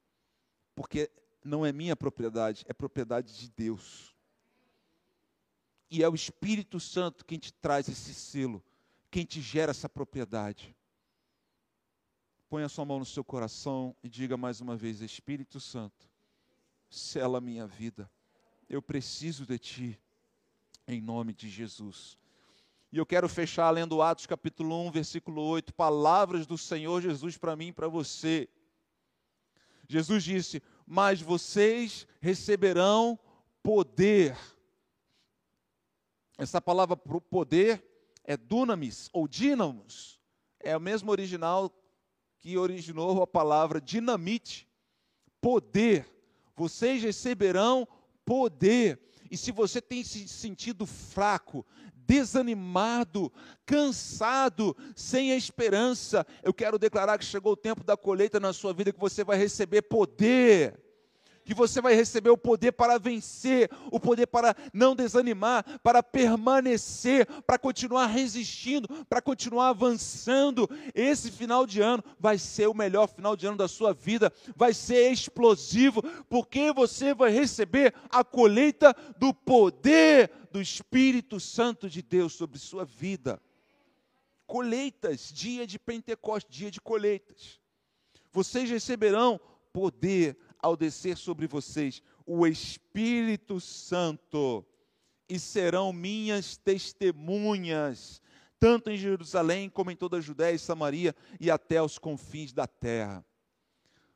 porque 0.74 1.10
não 1.44 1.64
é 1.64 1.72
minha 1.72 1.96
propriedade, 1.96 2.64
é 2.68 2.72
propriedade 2.72 3.38
de 3.38 3.48
Deus. 3.50 4.14
E 5.90 6.02
é 6.02 6.08
o 6.08 6.14
Espírito 6.14 6.78
Santo 6.78 7.24
quem 7.24 7.38
te 7.38 7.52
traz 7.52 7.88
esse 7.88 8.14
selo, 8.14 8.62
quem 9.10 9.24
te 9.24 9.40
gera 9.40 9.70
essa 9.70 9.88
propriedade. 9.88 10.76
Põe 12.48 12.62
a 12.62 12.68
sua 12.68 12.84
mão 12.84 13.00
no 13.00 13.04
seu 13.04 13.24
coração 13.24 13.94
e 14.02 14.08
diga 14.08 14.36
mais 14.36 14.60
uma 14.60 14.76
vez: 14.76 15.00
Espírito 15.00 15.58
Santo, 15.58 16.08
sela 16.88 17.38
a 17.38 17.40
minha 17.40 17.66
vida. 17.66 18.10
Eu 18.68 18.80
preciso 18.80 19.44
de 19.44 19.58
ti, 19.58 20.00
em 20.86 21.00
nome 21.00 21.34
de 21.34 21.48
Jesus. 21.48 22.16
E 22.92 22.98
eu 22.98 23.06
quero 23.06 23.28
fechar 23.28 23.70
lendo 23.70 24.02
Atos 24.02 24.26
capítulo 24.26 24.86
1, 24.86 24.90
versículo 24.90 25.42
8, 25.42 25.72
palavras 25.74 26.46
do 26.46 26.58
Senhor 26.58 27.00
Jesus 27.00 27.36
para 27.36 27.54
mim 27.54 27.68
e 27.68 27.72
para 27.72 27.88
você. 27.88 28.48
Jesus 29.88 30.22
disse: 30.22 30.62
Mas 30.86 31.20
vocês 31.20 32.06
receberão 32.20 33.18
poder. 33.62 34.36
Essa 36.40 36.58
palavra 36.58 36.96
poder 36.96 37.84
é 38.24 38.34
dunamis 38.34 39.10
ou 39.12 39.28
dínamos. 39.28 40.18
É 40.58 40.74
o 40.74 40.80
mesmo 40.80 41.10
original 41.10 41.70
que 42.38 42.56
originou 42.56 43.22
a 43.22 43.26
palavra 43.26 43.78
dinamite. 43.78 44.66
Poder. 45.38 46.08
Vocês 46.56 47.02
receberão 47.02 47.86
poder. 48.24 48.98
E 49.30 49.36
se 49.36 49.52
você 49.52 49.82
tem 49.82 50.02
se 50.02 50.26
sentido 50.28 50.86
fraco, 50.86 51.66
desanimado, 51.94 53.30
cansado, 53.66 54.74
sem 54.96 55.32
esperança, 55.32 56.26
eu 56.42 56.54
quero 56.54 56.78
declarar 56.78 57.18
que 57.18 57.24
chegou 57.26 57.52
o 57.52 57.56
tempo 57.56 57.84
da 57.84 57.98
colheita 57.98 58.40
na 58.40 58.54
sua 58.54 58.72
vida, 58.72 58.94
que 58.94 58.98
você 58.98 59.22
vai 59.22 59.36
receber 59.36 59.82
poder 59.82 60.89
que 61.44 61.54
você 61.54 61.80
vai 61.80 61.94
receber 61.94 62.30
o 62.30 62.36
poder 62.36 62.72
para 62.72 62.98
vencer, 62.98 63.70
o 63.90 63.98
poder 63.98 64.26
para 64.26 64.54
não 64.72 64.94
desanimar, 64.94 65.64
para 65.80 66.02
permanecer, 66.02 67.26
para 67.42 67.58
continuar 67.58 68.06
resistindo, 68.06 68.88
para 69.06 69.20
continuar 69.20 69.68
avançando. 69.68 70.68
Esse 70.94 71.30
final 71.30 71.66
de 71.66 71.80
ano 71.80 72.04
vai 72.18 72.38
ser 72.38 72.68
o 72.68 72.74
melhor 72.74 73.06
final 73.08 73.36
de 73.36 73.46
ano 73.46 73.56
da 73.56 73.68
sua 73.68 73.92
vida, 73.92 74.32
vai 74.56 74.72
ser 74.72 75.10
explosivo, 75.10 76.02
porque 76.28 76.72
você 76.72 77.14
vai 77.14 77.30
receber 77.30 77.94
a 78.10 78.22
colheita 78.22 78.94
do 79.18 79.32
poder 79.32 80.30
do 80.50 80.60
Espírito 80.60 81.38
Santo 81.38 81.88
de 81.88 82.02
Deus 82.02 82.32
sobre 82.32 82.58
sua 82.58 82.84
vida. 82.84 83.40
Colheitas, 84.46 85.32
dia 85.32 85.66
de 85.66 85.78
Pentecostes, 85.78 86.56
dia 86.56 86.70
de 86.70 86.80
colheitas. 86.80 87.60
Vocês 88.32 88.68
receberão 88.68 89.40
poder 89.72 90.36
ao 90.62 90.76
descer 90.76 91.16
sobre 91.16 91.46
vocês 91.46 92.02
o 92.26 92.46
Espírito 92.46 93.60
Santo, 93.60 94.64
e 95.28 95.38
serão 95.38 95.92
minhas 95.92 96.56
testemunhas, 96.56 98.20
tanto 98.58 98.90
em 98.90 98.96
Jerusalém 98.96 99.70
como 99.70 99.90
em 99.90 99.96
toda 99.96 100.16
a 100.16 100.20
Judéia 100.20 100.54
e 100.54 100.58
Samaria 100.58 101.14
e 101.38 101.50
até 101.50 101.80
os 101.80 101.98
confins 101.98 102.52
da 102.52 102.66
terra. 102.66 103.24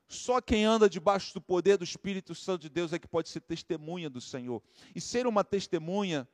Só 0.08 0.40
quem 0.40 0.64
anda 0.64 0.88
debaixo 0.88 1.32
do 1.32 1.40
poder 1.40 1.78
do 1.78 1.84
Espírito 1.84 2.34
Santo 2.34 2.62
de 2.62 2.68
Deus 2.68 2.92
é 2.92 2.98
que 2.98 3.08
pode 3.08 3.28
ser 3.28 3.40
testemunha 3.40 4.10
do 4.10 4.20
Senhor. 4.20 4.62
E 4.94 5.00
ser 5.00 5.26
uma 5.26 5.42
testemunha 5.42 6.28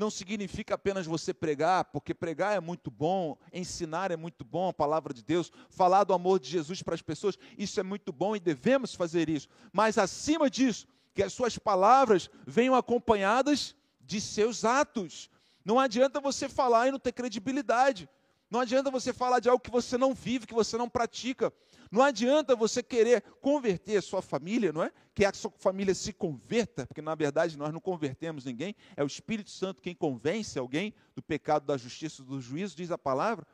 não 0.00 0.10
significa 0.10 0.76
apenas 0.76 1.06
você 1.06 1.34
pregar, 1.34 1.84
porque 1.84 2.14
pregar 2.14 2.56
é 2.56 2.60
muito 2.60 2.90
bom, 2.90 3.36
ensinar 3.52 4.10
é 4.10 4.16
muito 4.16 4.46
bom, 4.46 4.70
a 4.70 4.72
palavra 4.72 5.12
de 5.12 5.22
Deus, 5.22 5.52
falar 5.68 6.04
do 6.04 6.14
amor 6.14 6.40
de 6.40 6.48
Jesus 6.48 6.82
para 6.82 6.94
as 6.94 7.02
pessoas, 7.02 7.38
isso 7.58 7.78
é 7.78 7.82
muito 7.82 8.10
bom 8.10 8.34
e 8.34 8.40
devemos 8.40 8.94
fazer 8.94 9.28
isso. 9.28 9.46
Mas 9.70 9.98
acima 9.98 10.48
disso, 10.48 10.88
que 11.14 11.22
as 11.22 11.34
suas 11.34 11.58
palavras 11.58 12.30
venham 12.46 12.74
acompanhadas 12.74 13.76
de 14.00 14.22
seus 14.22 14.64
atos. 14.64 15.28
Não 15.62 15.78
adianta 15.78 16.18
você 16.18 16.48
falar 16.48 16.88
e 16.88 16.92
não 16.92 16.98
ter 16.98 17.12
credibilidade. 17.12 18.08
Não 18.50 18.60
adianta 18.60 18.90
você 18.90 19.12
falar 19.12 19.38
de 19.38 19.50
algo 19.50 19.62
que 19.62 19.70
você 19.70 19.98
não 19.98 20.14
vive, 20.14 20.46
que 20.46 20.54
você 20.54 20.78
não 20.78 20.88
pratica. 20.88 21.52
Não 21.90 22.02
adianta 22.02 22.54
você 22.54 22.82
querer 22.82 23.22
converter 23.40 23.96
a 23.96 24.02
sua 24.02 24.22
família, 24.22 24.72
não 24.72 24.82
é? 24.82 24.92
Que 25.12 25.24
a 25.24 25.32
sua 25.32 25.50
família 25.58 25.94
se 25.94 26.12
converta, 26.12 26.86
porque 26.86 27.02
na 27.02 27.16
verdade 27.16 27.58
nós 27.58 27.72
não 27.72 27.80
convertemos 27.80 28.44
ninguém, 28.44 28.76
é 28.96 29.02
o 29.02 29.06
Espírito 29.06 29.50
Santo 29.50 29.82
quem 29.82 29.94
convence 29.94 30.58
alguém 30.58 30.94
do 31.16 31.22
pecado, 31.22 31.66
da 31.66 31.76
justiça, 31.76 32.22
do 32.22 32.40
juízo, 32.40 32.76
diz 32.76 32.92
a 32.92 32.98
palavra. 32.98 33.44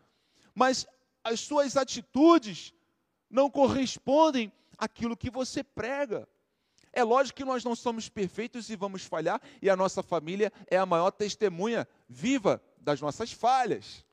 Mas 0.55 0.87
as 1.25 1.41
suas 1.41 1.77
atitudes 1.77 2.75
não 3.31 3.51
correspondem 3.51 4.53
àquilo 4.79 5.17
que 5.17 5.31
você 5.31 5.65
prega. 5.65 6.29
É 6.93 7.03
lógico 7.03 7.39
que 7.39 7.45
nós 7.45 7.65
não 7.65 7.75
somos 7.75 8.09
perfeitos 8.09 8.71
e 8.71 8.77
vamos 8.77 9.05
falhar, 9.05 9.41
e 9.61 9.69
a 9.69 9.77
nossa 9.77 10.03
família 10.03 10.53
é 10.67 10.77
a 10.77 10.87
maior 10.87 11.11
testemunha 11.11 11.89
viva 12.09 12.63
das 12.79 13.01
nossas 13.01 13.33
falhas. 13.33 14.06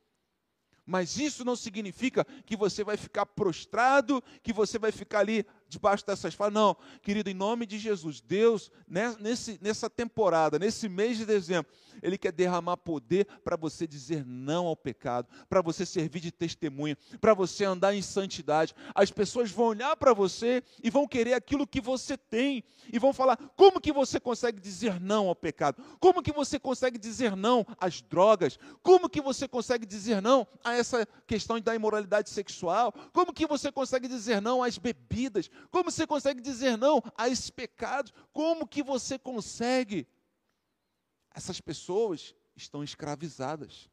Mas 0.85 1.17
isso 1.17 1.45
não 1.45 1.55
significa 1.55 2.25
que 2.45 2.57
você 2.57 2.83
vai 2.83 2.97
ficar 2.97 3.25
prostrado, 3.25 4.21
que 4.41 4.51
você 4.51 4.77
vai 4.77 4.91
ficar 4.91 5.19
ali 5.19 5.45
debaixo 5.73 6.05
dessas 6.05 6.33
falas. 6.33 6.53
Não, 6.53 6.75
querido, 7.01 7.29
em 7.29 7.33
nome 7.33 7.65
de 7.65 7.77
Jesus, 7.77 8.21
Deus, 8.21 8.71
né, 8.87 9.15
nesse, 9.19 9.59
nessa 9.61 9.89
temporada, 9.89 10.57
nesse 10.57 10.87
mês 10.87 11.17
de 11.17 11.25
dezembro, 11.25 11.71
Ele 12.01 12.17
quer 12.17 12.31
derramar 12.31 12.77
poder 12.77 13.25
para 13.43 13.55
você 13.55 13.85
dizer 13.85 14.25
não 14.25 14.67
ao 14.67 14.75
pecado, 14.75 15.27
para 15.49 15.61
você 15.61 15.85
servir 15.85 16.19
de 16.19 16.31
testemunha, 16.31 16.97
para 17.19 17.33
você 17.33 17.65
andar 17.65 17.93
em 17.93 18.01
santidade. 18.01 18.73
As 18.95 19.11
pessoas 19.11 19.51
vão 19.51 19.67
olhar 19.67 19.95
para 19.97 20.13
você 20.13 20.63
e 20.81 20.89
vão 20.89 21.07
querer 21.07 21.33
aquilo 21.33 21.67
que 21.67 21.81
você 21.81 22.17
tem, 22.17 22.63
e 22.91 22.99
vão 22.99 23.13
falar: 23.13 23.37
como 23.55 23.79
que 23.79 23.91
você 23.91 24.19
consegue 24.19 24.59
dizer 24.59 24.99
não 24.99 25.27
ao 25.27 25.35
pecado? 25.35 25.83
Como 25.99 26.21
que 26.21 26.31
você 26.31 26.59
consegue 26.59 26.97
dizer 26.97 27.35
não 27.35 27.65
às 27.79 28.01
drogas? 28.01 28.57
Como 28.81 29.09
que 29.09 29.21
você 29.21 29.47
consegue 29.47 29.85
dizer 29.85 30.21
não 30.21 30.47
a 30.63 30.73
essa 30.73 31.07
questão 31.27 31.59
da 31.59 31.75
imoralidade 31.75 32.29
sexual? 32.29 32.93
Como 33.11 33.33
que 33.33 33.45
você 33.45 33.71
consegue 33.71 34.07
dizer 34.07 34.41
não 34.41 34.63
às 34.63 34.77
bebidas? 34.77 35.49
Como 35.69 35.91
você 35.91 36.05
consegue 36.05 36.41
dizer 36.41 36.77
não 36.77 37.01
a 37.17 37.27
esses 37.27 37.49
pecados? 37.49 38.13
Como 38.31 38.67
que 38.67 38.83
você 38.83 39.17
consegue? 39.17 40.07
Essas 41.33 41.59
pessoas 41.59 42.35
estão 42.55 42.83
escravizadas, 42.83 43.89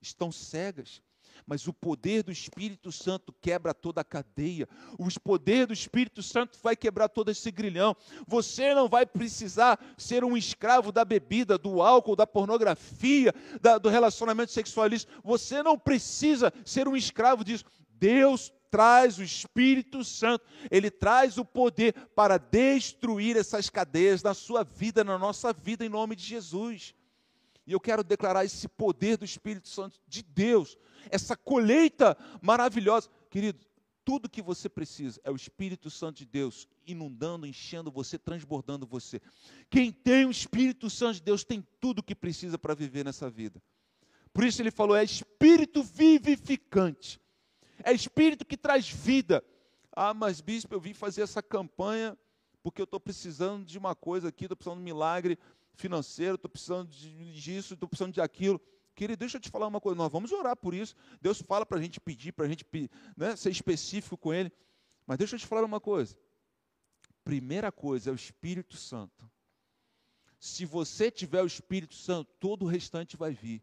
estão 0.00 0.30
cegas, 0.30 1.02
mas 1.46 1.66
o 1.66 1.72
poder 1.72 2.22
do 2.22 2.30
Espírito 2.30 2.92
Santo 2.92 3.32
quebra 3.40 3.74
toda 3.74 4.00
a 4.00 4.04
cadeia. 4.04 4.68
O 4.98 5.08
poder 5.20 5.66
do 5.66 5.72
Espírito 5.72 6.22
Santo 6.22 6.58
vai 6.62 6.76
quebrar 6.76 7.08
todo 7.08 7.30
esse 7.30 7.50
grilhão. 7.50 7.96
Você 8.26 8.74
não 8.74 8.88
vai 8.88 9.06
precisar 9.06 9.78
ser 9.96 10.24
um 10.24 10.36
escravo 10.36 10.92
da 10.92 11.04
bebida, 11.04 11.58
do 11.58 11.82
álcool, 11.82 12.16
da 12.16 12.26
pornografia, 12.26 13.34
da, 13.60 13.78
do 13.78 13.88
relacionamento 13.88 14.52
sexualista. 14.52 15.10
Você 15.24 15.62
não 15.62 15.78
precisa 15.78 16.52
ser 16.64 16.86
um 16.86 16.96
escravo 16.96 17.44
disso. 17.44 17.64
Deus 18.02 18.52
traz 18.68 19.16
o 19.16 19.22
Espírito 19.22 20.02
Santo, 20.02 20.44
ele 20.72 20.90
traz 20.90 21.38
o 21.38 21.44
poder 21.44 21.94
para 22.16 22.36
destruir 22.36 23.36
essas 23.36 23.70
cadeias 23.70 24.24
na 24.24 24.34
sua 24.34 24.64
vida, 24.64 25.04
na 25.04 25.16
nossa 25.16 25.52
vida, 25.52 25.86
em 25.86 25.88
nome 25.88 26.16
de 26.16 26.24
Jesus. 26.24 26.96
E 27.64 27.70
eu 27.70 27.78
quero 27.78 28.02
declarar 28.02 28.44
esse 28.44 28.66
poder 28.66 29.18
do 29.18 29.24
Espírito 29.24 29.68
Santo 29.68 30.00
de 30.08 30.20
Deus, 30.20 30.76
essa 31.10 31.36
colheita 31.36 32.18
maravilhosa. 32.40 33.08
Querido, 33.30 33.64
tudo 34.04 34.28
que 34.28 34.42
você 34.42 34.68
precisa 34.68 35.20
é 35.22 35.30
o 35.30 35.36
Espírito 35.36 35.88
Santo 35.88 36.16
de 36.16 36.26
Deus 36.26 36.66
inundando, 36.84 37.46
enchendo 37.46 37.88
você, 37.88 38.18
transbordando 38.18 38.84
você. 38.84 39.20
Quem 39.70 39.92
tem 39.92 40.26
o 40.26 40.30
Espírito 40.32 40.90
Santo 40.90 41.14
de 41.14 41.22
Deus 41.22 41.44
tem 41.44 41.64
tudo 41.80 42.00
o 42.00 42.02
que 42.02 42.16
precisa 42.16 42.58
para 42.58 42.74
viver 42.74 43.04
nessa 43.04 43.30
vida. 43.30 43.62
Por 44.32 44.42
isso 44.42 44.60
ele 44.60 44.72
falou: 44.72 44.96
é 44.96 45.04
espírito 45.04 45.84
vivificante 45.84 47.21
é 47.84 47.92
espírito 47.92 48.44
que 48.44 48.56
traz 48.56 48.88
vida. 48.88 49.44
Ah, 49.94 50.14
mas 50.14 50.40
bispo, 50.40 50.74
eu 50.74 50.80
vim 50.80 50.94
fazer 50.94 51.22
essa 51.22 51.42
campanha 51.42 52.16
porque 52.62 52.80
eu 52.80 52.84
estou 52.84 53.00
precisando 53.00 53.64
de 53.64 53.76
uma 53.76 53.94
coisa 53.94 54.28
aqui, 54.28 54.44
estou 54.44 54.56
precisando 54.56 54.76
de 54.76 54.82
um 54.82 54.84
milagre 54.84 55.38
financeiro, 55.74 56.36
estou 56.36 56.48
precisando 56.50 56.88
disso, 56.88 57.74
estou 57.74 57.88
precisando 57.88 58.12
de 58.12 58.20
aquilo. 58.20 58.60
Querido, 58.94 59.18
deixa 59.18 59.38
eu 59.38 59.40
te 59.40 59.50
falar 59.50 59.66
uma 59.66 59.80
coisa, 59.80 59.96
nós 59.96 60.12
vamos 60.12 60.30
orar 60.32 60.56
por 60.56 60.74
isso. 60.74 60.94
Deus 61.20 61.40
fala 61.40 61.66
para 61.66 61.78
a 61.78 61.82
gente 61.82 62.00
pedir, 62.00 62.32
para 62.32 62.44
a 62.44 62.48
gente 62.48 62.64
né, 63.16 63.34
ser 63.36 63.50
específico 63.50 64.16
com 64.16 64.32
Ele. 64.32 64.52
Mas 65.06 65.18
deixa 65.18 65.34
eu 65.34 65.40
te 65.40 65.46
falar 65.46 65.64
uma 65.64 65.80
coisa. 65.80 66.16
Primeira 67.24 67.72
coisa 67.72 68.10
é 68.10 68.12
o 68.12 68.16
Espírito 68.16 68.76
Santo. 68.76 69.30
Se 70.38 70.64
você 70.64 71.10
tiver 71.10 71.42
o 71.42 71.46
Espírito 71.46 71.94
Santo, 71.94 72.30
todo 72.38 72.64
o 72.64 72.68
restante 72.68 73.16
vai 73.16 73.32
vir. 73.32 73.62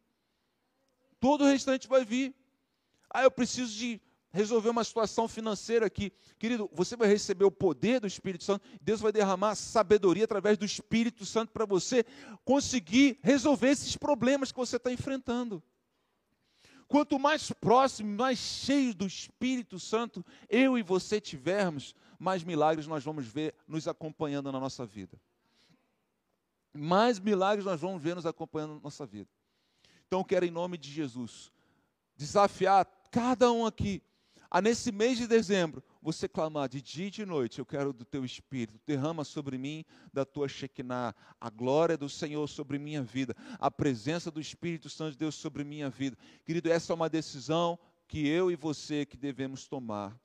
Todo 1.19 1.43
o 1.43 1.47
restante 1.47 1.87
vai 1.87 2.03
vir. 2.03 2.33
Ah, 3.09 3.23
eu 3.23 3.31
preciso 3.31 3.73
de 3.73 4.01
resolver 4.31 4.69
uma 4.69 4.83
situação 4.83 5.27
financeira 5.27 5.85
aqui. 5.85 6.11
Querido, 6.37 6.69
você 6.73 6.95
vai 6.95 7.07
receber 7.07 7.45
o 7.45 7.51
poder 7.51 7.99
do 7.99 8.07
Espírito 8.07 8.43
Santo, 8.43 8.67
Deus 8.81 9.01
vai 9.01 9.11
derramar 9.11 9.55
sabedoria 9.55 10.23
através 10.23 10.57
do 10.57 10.65
Espírito 10.65 11.25
Santo 11.25 11.51
para 11.51 11.65
você 11.65 12.05
conseguir 12.45 13.19
resolver 13.21 13.69
esses 13.69 13.97
problemas 13.97 14.51
que 14.51 14.57
você 14.57 14.77
está 14.77 14.91
enfrentando. 14.91 15.61
Quanto 16.87 17.19
mais 17.19 17.51
próximo, 17.51 18.09
mais 18.17 18.39
cheio 18.39 18.95
do 18.95 19.05
Espírito 19.05 19.79
Santo 19.79 20.25
eu 20.49 20.77
e 20.77 20.81
você 20.81 21.21
tivermos, 21.21 21.93
mais 22.17 22.43
milagres 22.43 22.87
nós 22.87 23.03
vamos 23.03 23.27
ver 23.27 23.55
nos 23.67 23.87
acompanhando 23.87 24.51
na 24.51 24.59
nossa 24.59 24.85
vida. 24.85 25.19
Mais 26.73 27.19
milagres 27.19 27.65
nós 27.65 27.79
vamos 27.79 28.01
ver 28.01 28.15
nos 28.15 28.25
acompanhando 28.25 28.75
na 28.75 28.79
nossa 28.81 29.05
vida. 29.05 29.29
Então, 30.07 30.23
quero, 30.23 30.45
em 30.45 30.51
nome 30.51 30.77
de 30.77 30.91
Jesus, 30.91 31.51
desafiar 32.15 32.85
cada 33.11 33.51
um 33.51 33.65
aqui 33.65 34.01
a 34.51 34.61
nesse 34.61 34.91
mês 34.91 35.17
de 35.17 35.27
dezembro, 35.27 35.83
você 36.01 36.27
clamar 36.27 36.67
de 36.67 36.81
dia 36.81 37.07
e 37.07 37.11
de 37.11 37.25
noite, 37.25 37.59
eu 37.59 37.65
quero 37.65 37.93
do 37.93 38.03
teu 38.03 38.25
espírito, 38.25 38.79
derrama 38.85 39.23
sobre 39.23 39.57
mim 39.57 39.85
da 40.11 40.25
tua 40.25 40.47
Shekinah, 40.47 41.13
a 41.39 41.49
glória 41.49 41.97
do 41.97 42.09
Senhor 42.09 42.47
sobre 42.47 42.79
minha 42.79 43.03
vida, 43.03 43.35
a 43.59 43.69
presença 43.69 44.31
do 44.31 44.41
Espírito 44.41 44.89
Santo 44.89 45.11
de 45.11 45.17
Deus 45.17 45.35
sobre 45.35 45.63
minha 45.63 45.89
vida. 45.89 46.17
Querido, 46.45 46.71
essa 46.71 46.93
é 46.93 46.95
uma 46.95 47.09
decisão 47.09 47.77
que 48.07 48.27
eu 48.27 48.49
e 48.49 48.55
você 48.55 49.05
que 49.05 49.15
devemos 49.15 49.67
tomar. 49.67 50.19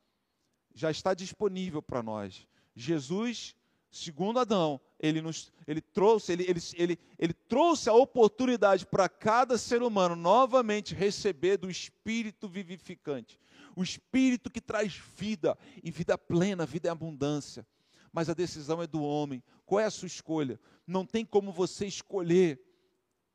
já 0.75 0.91
está 0.91 1.15
disponível 1.15 1.81
para 1.83 2.03
nós. 2.03 2.49
Jesus, 2.75 3.55
segundo 3.91 4.41
Adão, 4.41 4.81
ele, 4.99 5.21
nos, 5.21 5.53
ele 5.67 5.81
trouxe, 5.81 6.33
ele, 6.33 6.45
ele, 6.49 6.61
ele, 6.75 6.99
ele 7.19 7.33
trouxe 7.33 7.89
a 7.89 7.93
oportunidade 7.93 8.87
para 8.87 9.09
cada 9.09 9.59
ser 9.59 9.83
humano 9.83 10.17
novamente 10.17 10.95
receber 10.95 11.59
do 11.59 11.71
Espírito 11.71 12.49
vivificante, 12.49 13.39
o 13.77 13.83
Espírito 13.83 14.51
que 14.51 14.61
traz 14.61 14.97
vida 15.17 15.57
e 15.83 15.91
vida 15.91 16.17
plena, 16.17 16.67
vida 16.67 16.89
em 16.89 16.91
abundância. 16.91 17.67
Mas 18.13 18.31
a 18.31 18.35
decisão 18.35 18.83
é 18.83 18.87
do 18.87 19.03
homem. 19.03 19.43
Qual 19.67 19.81
é 19.81 19.85
a 19.85 19.91
sua 19.91 20.07
escolha? 20.07 20.61
Não 20.87 21.05
tem 21.05 21.25
como 21.25 21.53
você 21.53 21.87
escolher 21.87 22.61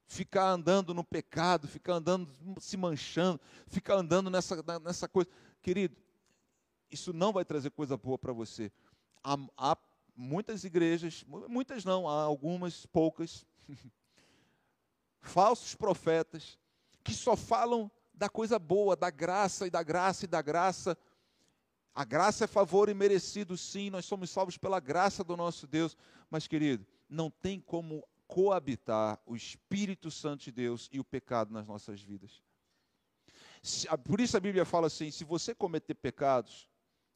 ficar 0.07 0.49
andando 0.49 0.93
no 0.93 1.03
pecado, 1.03 1.67
ficar 1.67 1.93
andando 1.93 2.27
se 2.59 2.75
manchando, 2.75 3.39
ficar 3.67 3.95
andando 3.95 4.29
nessa, 4.29 4.63
nessa 4.83 5.07
coisa. 5.07 5.29
Querido, 5.61 5.95
isso 6.89 7.13
não 7.13 7.31
vai 7.31 7.45
trazer 7.45 7.69
coisa 7.71 7.95
boa 7.95 8.17
para 8.17 8.33
você. 8.33 8.71
Há, 9.23 9.37
há, 9.57 9.77
muitas 10.15 10.63
igrejas, 10.63 11.23
muitas 11.47 11.85
não, 11.85 12.07
há 12.07 12.23
algumas, 12.23 12.85
poucas, 12.87 13.45
falsos 15.21 15.75
profetas, 15.75 16.57
que 17.03 17.13
só 17.13 17.35
falam 17.35 17.89
da 18.19 18.27
coisa 18.27 18.59
boa, 18.59 18.97
da 18.97 19.09
graça 19.09 19.65
e 19.65 19.69
da 19.69 19.81
graça 19.81 20.25
e 20.25 20.27
da 20.27 20.41
graça. 20.41 20.97
A 21.95 22.03
graça 22.03 22.43
é 22.43 22.47
favor 22.47 22.89
e 22.89 22.93
merecido, 22.93 23.57
sim, 23.57 23.89
nós 23.89 24.05
somos 24.05 24.29
salvos 24.29 24.57
pela 24.57 24.79
graça 24.79 25.23
do 25.23 25.37
nosso 25.37 25.65
Deus. 25.65 25.95
Mas, 26.29 26.45
querido, 26.45 26.85
não 27.09 27.31
tem 27.31 27.61
como 27.61 28.05
coabitar 28.27 29.19
o 29.25 29.37
Espírito 29.37 30.11
Santo 30.11 30.43
de 30.43 30.51
Deus 30.51 30.89
e 30.91 30.99
o 30.99 31.03
pecado 31.03 31.53
nas 31.53 31.65
nossas 31.65 32.01
vidas. 32.01 32.43
Por 34.03 34.19
isso 34.19 34.35
a 34.35 34.39
Bíblia 34.39 34.65
fala 34.65 34.87
assim: 34.87 35.09
se 35.09 35.23
você 35.23 35.55
cometer 35.55 35.95
pecados, 35.95 36.69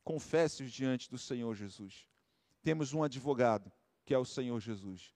confesse-os 0.05 0.71
diante 0.71 1.09
do 1.09 1.17
Senhor 1.17 1.53
Jesus. 1.53 2.07
Temos 2.61 2.93
um 2.93 3.03
advogado, 3.03 3.69
que 4.05 4.13
é 4.13 4.17
o 4.17 4.25
Senhor 4.25 4.57
Jesus. 4.59 5.13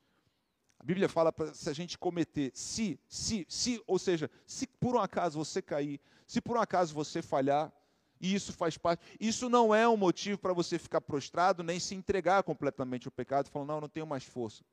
A 0.79 0.83
Bíblia 0.83 1.09
fala 1.09 1.33
para 1.33 1.53
se 1.53 1.69
a 1.69 1.73
gente 1.73 1.97
cometer, 1.97 2.51
se, 2.53 2.99
se, 3.07 3.45
se, 3.49 3.81
ou 3.87 3.97
seja, 3.97 4.29
se 4.45 4.67
por 4.67 4.95
um 4.95 4.99
acaso 4.99 5.37
você 5.37 5.61
cair, 5.61 5.99
se 6.25 6.39
por 6.39 6.57
um 6.57 6.61
acaso 6.61 6.93
você 6.93 7.21
falhar, 7.21 7.73
e 8.19 8.33
isso 8.33 8.53
faz 8.53 8.77
parte, 8.77 9.03
isso 9.19 9.49
não 9.49 9.73
é 9.73 9.87
um 9.87 9.97
motivo 9.97 10.37
para 10.37 10.53
você 10.53 10.79
ficar 10.79 11.01
prostrado, 11.01 11.63
nem 11.63 11.79
se 11.79 11.93
entregar 11.95 12.43
completamente 12.43 13.07
ao 13.07 13.11
pecado, 13.11 13.49
falando, 13.49 13.69
não, 13.69 13.81
não 13.81 13.89
tenho 13.89 14.07
mais 14.07 14.23
força. 14.23 14.63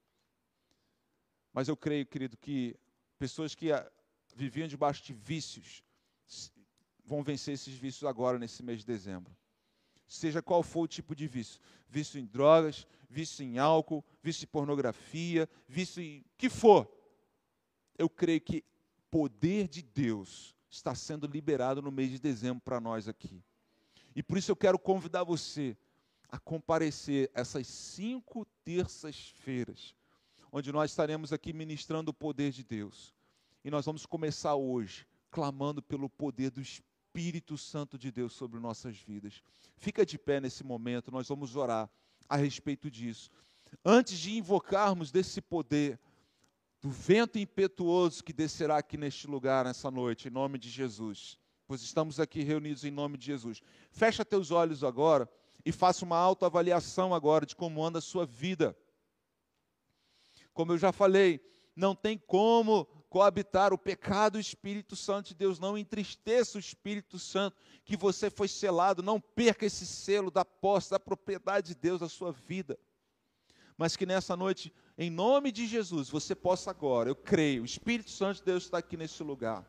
Mas 1.53 1.69
eu 1.69 1.77
creio, 1.77 2.07
querido, 2.07 2.37
que 2.37 2.77
pessoas 3.19 3.55
que 3.55 3.71
ah, 3.71 3.91
viviam 4.35 4.67
debaixo 4.67 5.05
de 5.05 5.13
vícios 5.13 5.83
vão 7.05 7.23
vencer 7.23 7.55
esses 7.55 7.75
vícios 7.75 8.05
agora, 8.05 8.39
nesse 8.39 8.63
mês 8.63 8.81
de 8.81 8.87
dezembro 8.87 9.35
seja 10.07 10.43
qual 10.43 10.63
for 10.63 10.83
o 10.83 10.89
tipo 10.89 11.15
de 11.15 11.27
vício. 11.27 11.61
Vício 11.89 12.19
em 12.19 12.27
drogas, 12.27 12.87
vício 13.09 13.45
em 13.45 13.59
álcool, 13.59 14.05
vício 14.23 14.45
em 14.45 14.49
pornografia, 14.49 15.49
vício 15.69 16.03
em 16.03 16.25
que 16.37 16.49
for. 16.49 16.91
Eu 17.97 18.09
creio 18.09 18.41
que 18.41 18.65
poder 19.11 19.69
de 19.69 19.83
Deus 19.83 20.55
está 20.69 20.95
sendo 20.95 21.27
liberado 21.27 21.81
no 21.81 21.93
mês 21.93 22.11
de 22.11 22.19
dezembro 22.19 22.61
para 22.61 22.81
nós 22.81 23.07
aqui. 23.07 23.43
E 24.15 24.23
por 24.23 24.39
isso 24.39 24.51
eu 24.51 24.57
quero 24.57 24.79
convidar 24.79 25.25
você 25.25 25.77
a 26.29 26.39
comparecer 26.39 27.31
essas 27.33 27.67
cinco 27.67 28.45
terças-feiras, 28.65 29.95
onde 30.51 30.73
nós 30.73 30.91
estaremos 30.91 31.33
aqui 31.33 31.53
ministrando 31.53 32.11
o 32.11 32.15
poder 32.15 32.51
de 32.51 32.65
Deus. 32.65 33.15
E 33.65 33.71
nós 33.71 33.87
vamos 33.87 34.05
começar 34.05 34.55
hoje 34.57 35.07
clamando 35.31 35.83
pelo 35.83 36.09
poder 36.09 36.51
do 36.51 36.61
Espírito 36.61 36.94
Espírito 37.17 37.57
Santo 37.57 37.97
de 37.97 38.11
Deus 38.11 38.33
sobre 38.33 38.59
nossas 38.59 38.97
vidas. 38.97 39.41
Fica 39.77 40.05
de 40.05 40.19
pé 40.19 40.41
nesse 40.41 40.65
momento, 40.65 41.13
nós 41.13 41.29
vamos 41.29 41.55
orar 41.55 41.89
a 42.29 42.37
respeito 42.37 42.91
disso. 42.91 43.31
Antes 43.85 44.19
de 44.19 44.33
invocarmos 44.33 45.13
desse 45.13 45.41
poder, 45.41 45.97
do 46.83 46.91
vento 46.91 47.39
impetuoso 47.39 48.25
que 48.25 48.33
descerá 48.33 48.79
aqui 48.79 48.97
neste 48.97 49.29
lugar 49.29 49.65
nessa 49.65 49.93
noite, 49.93 50.27
em 50.27 50.31
nome 50.33 50.59
de 50.59 50.69
Jesus, 50.69 51.39
pois 51.69 51.83
estamos 51.83 52.19
aqui 52.19 52.43
reunidos 52.43 52.85
em 52.85 52.91
nome 52.91 53.17
de 53.17 53.27
Jesus. 53.27 53.63
Fecha 53.93 54.25
teus 54.25 54.51
olhos 54.51 54.83
agora 54.83 55.31
e 55.65 55.71
faça 55.71 56.05
uma 56.05 56.19
autoavaliação 56.19 57.15
agora 57.15 57.47
de 57.47 57.55
como 57.55 57.85
anda 57.85 58.01
a 58.01 58.03
sua 58.03 58.27
vida. 58.27 58.77
Como 60.53 60.73
eu 60.73 60.79
já 60.79 60.91
falei, 60.91 61.41
não 61.77 61.95
tem 61.95 62.19
como 62.19 62.89
coabitar 63.15 63.73
o 63.73 63.79
pecado, 63.79 64.35
o 64.35 64.41
Espírito 64.41 64.97
Santo 64.97 65.29
de 65.29 65.35
Deus. 65.37 65.61
Não 65.61 65.79
entristeça 65.79 66.59
o 66.59 66.61
Espírito 66.61 67.17
Santo, 67.17 67.57
que 67.85 67.97
você 67.97 68.29
foi 68.29 68.49
selado. 68.49 69.05
Não 69.05 69.21
perca 69.21 69.65
esse 69.65 69.87
selo 69.87 70.33
da 70.33 70.45
posse, 70.45 70.91
da 70.91 70.99
propriedade 70.99 71.69
de 71.69 71.75
Deus 71.77 72.01
na 72.01 72.09
sua 72.09 72.33
vida. 72.33 72.77
Mas 73.79 73.95
que 73.95 74.05
nessa 74.05 74.37
noite, 74.37 74.75
em 74.99 75.11
nome 75.11 75.53
de 75.53 75.65
Jesus, 75.65 76.11
você 76.11 76.35
possa 76.35 76.73
agora, 76.73 77.09
eu 77.09 77.15
creio, 77.15 77.63
o 77.63 77.65
Espírito 77.65 78.11
Santo 78.11 78.39
de 78.39 78.47
Deus 78.47 78.65
está 78.65 78.79
aqui 78.79 78.97
nesse 78.97 79.23
lugar. 79.23 79.65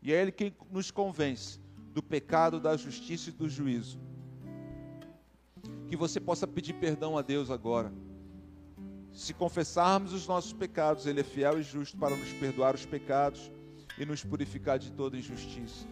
E 0.00 0.10
é 0.10 0.22
Ele 0.22 0.32
quem 0.32 0.56
nos 0.70 0.90
convence 0.90 1.60
do 1.92 2.02
pecado, 2.02 2.58
da 2.58 2.74
justiça 2.74 3.28
e 3.28 3.32
do 3.34 3.50
juízo. 3.50 4.00
Que 5.88 5.96
você 5.96 6.18
possa 6.18 6.46
pedir 6.46 6.72
perdão 6.72 7.18
a 7.18 7.22
Deus 7.22 7.50
agora 7.50 7.92
se 9.16 9.32
confessarmos 9.32 10.12
os 10.12 10.26
nossos 10.26 10.52
pecados, 10.52 11.06
Ele 11.06 11.20
é 11.20 11.24
fiel 11.24 11.58
e 11.58 11.62
justo 11.62 11.96
para 11.96 12.14
nos 12.14 12.30
perdoar 12.34 12.74
os 12.74 12.84
pecados 12.84 13.50
e 13.98 14.04
nos 14.04 14.22
purificar 14.22 14.78
de 14.78 14.92
toda 14.92 15.16
injustiça. 15.16 15.86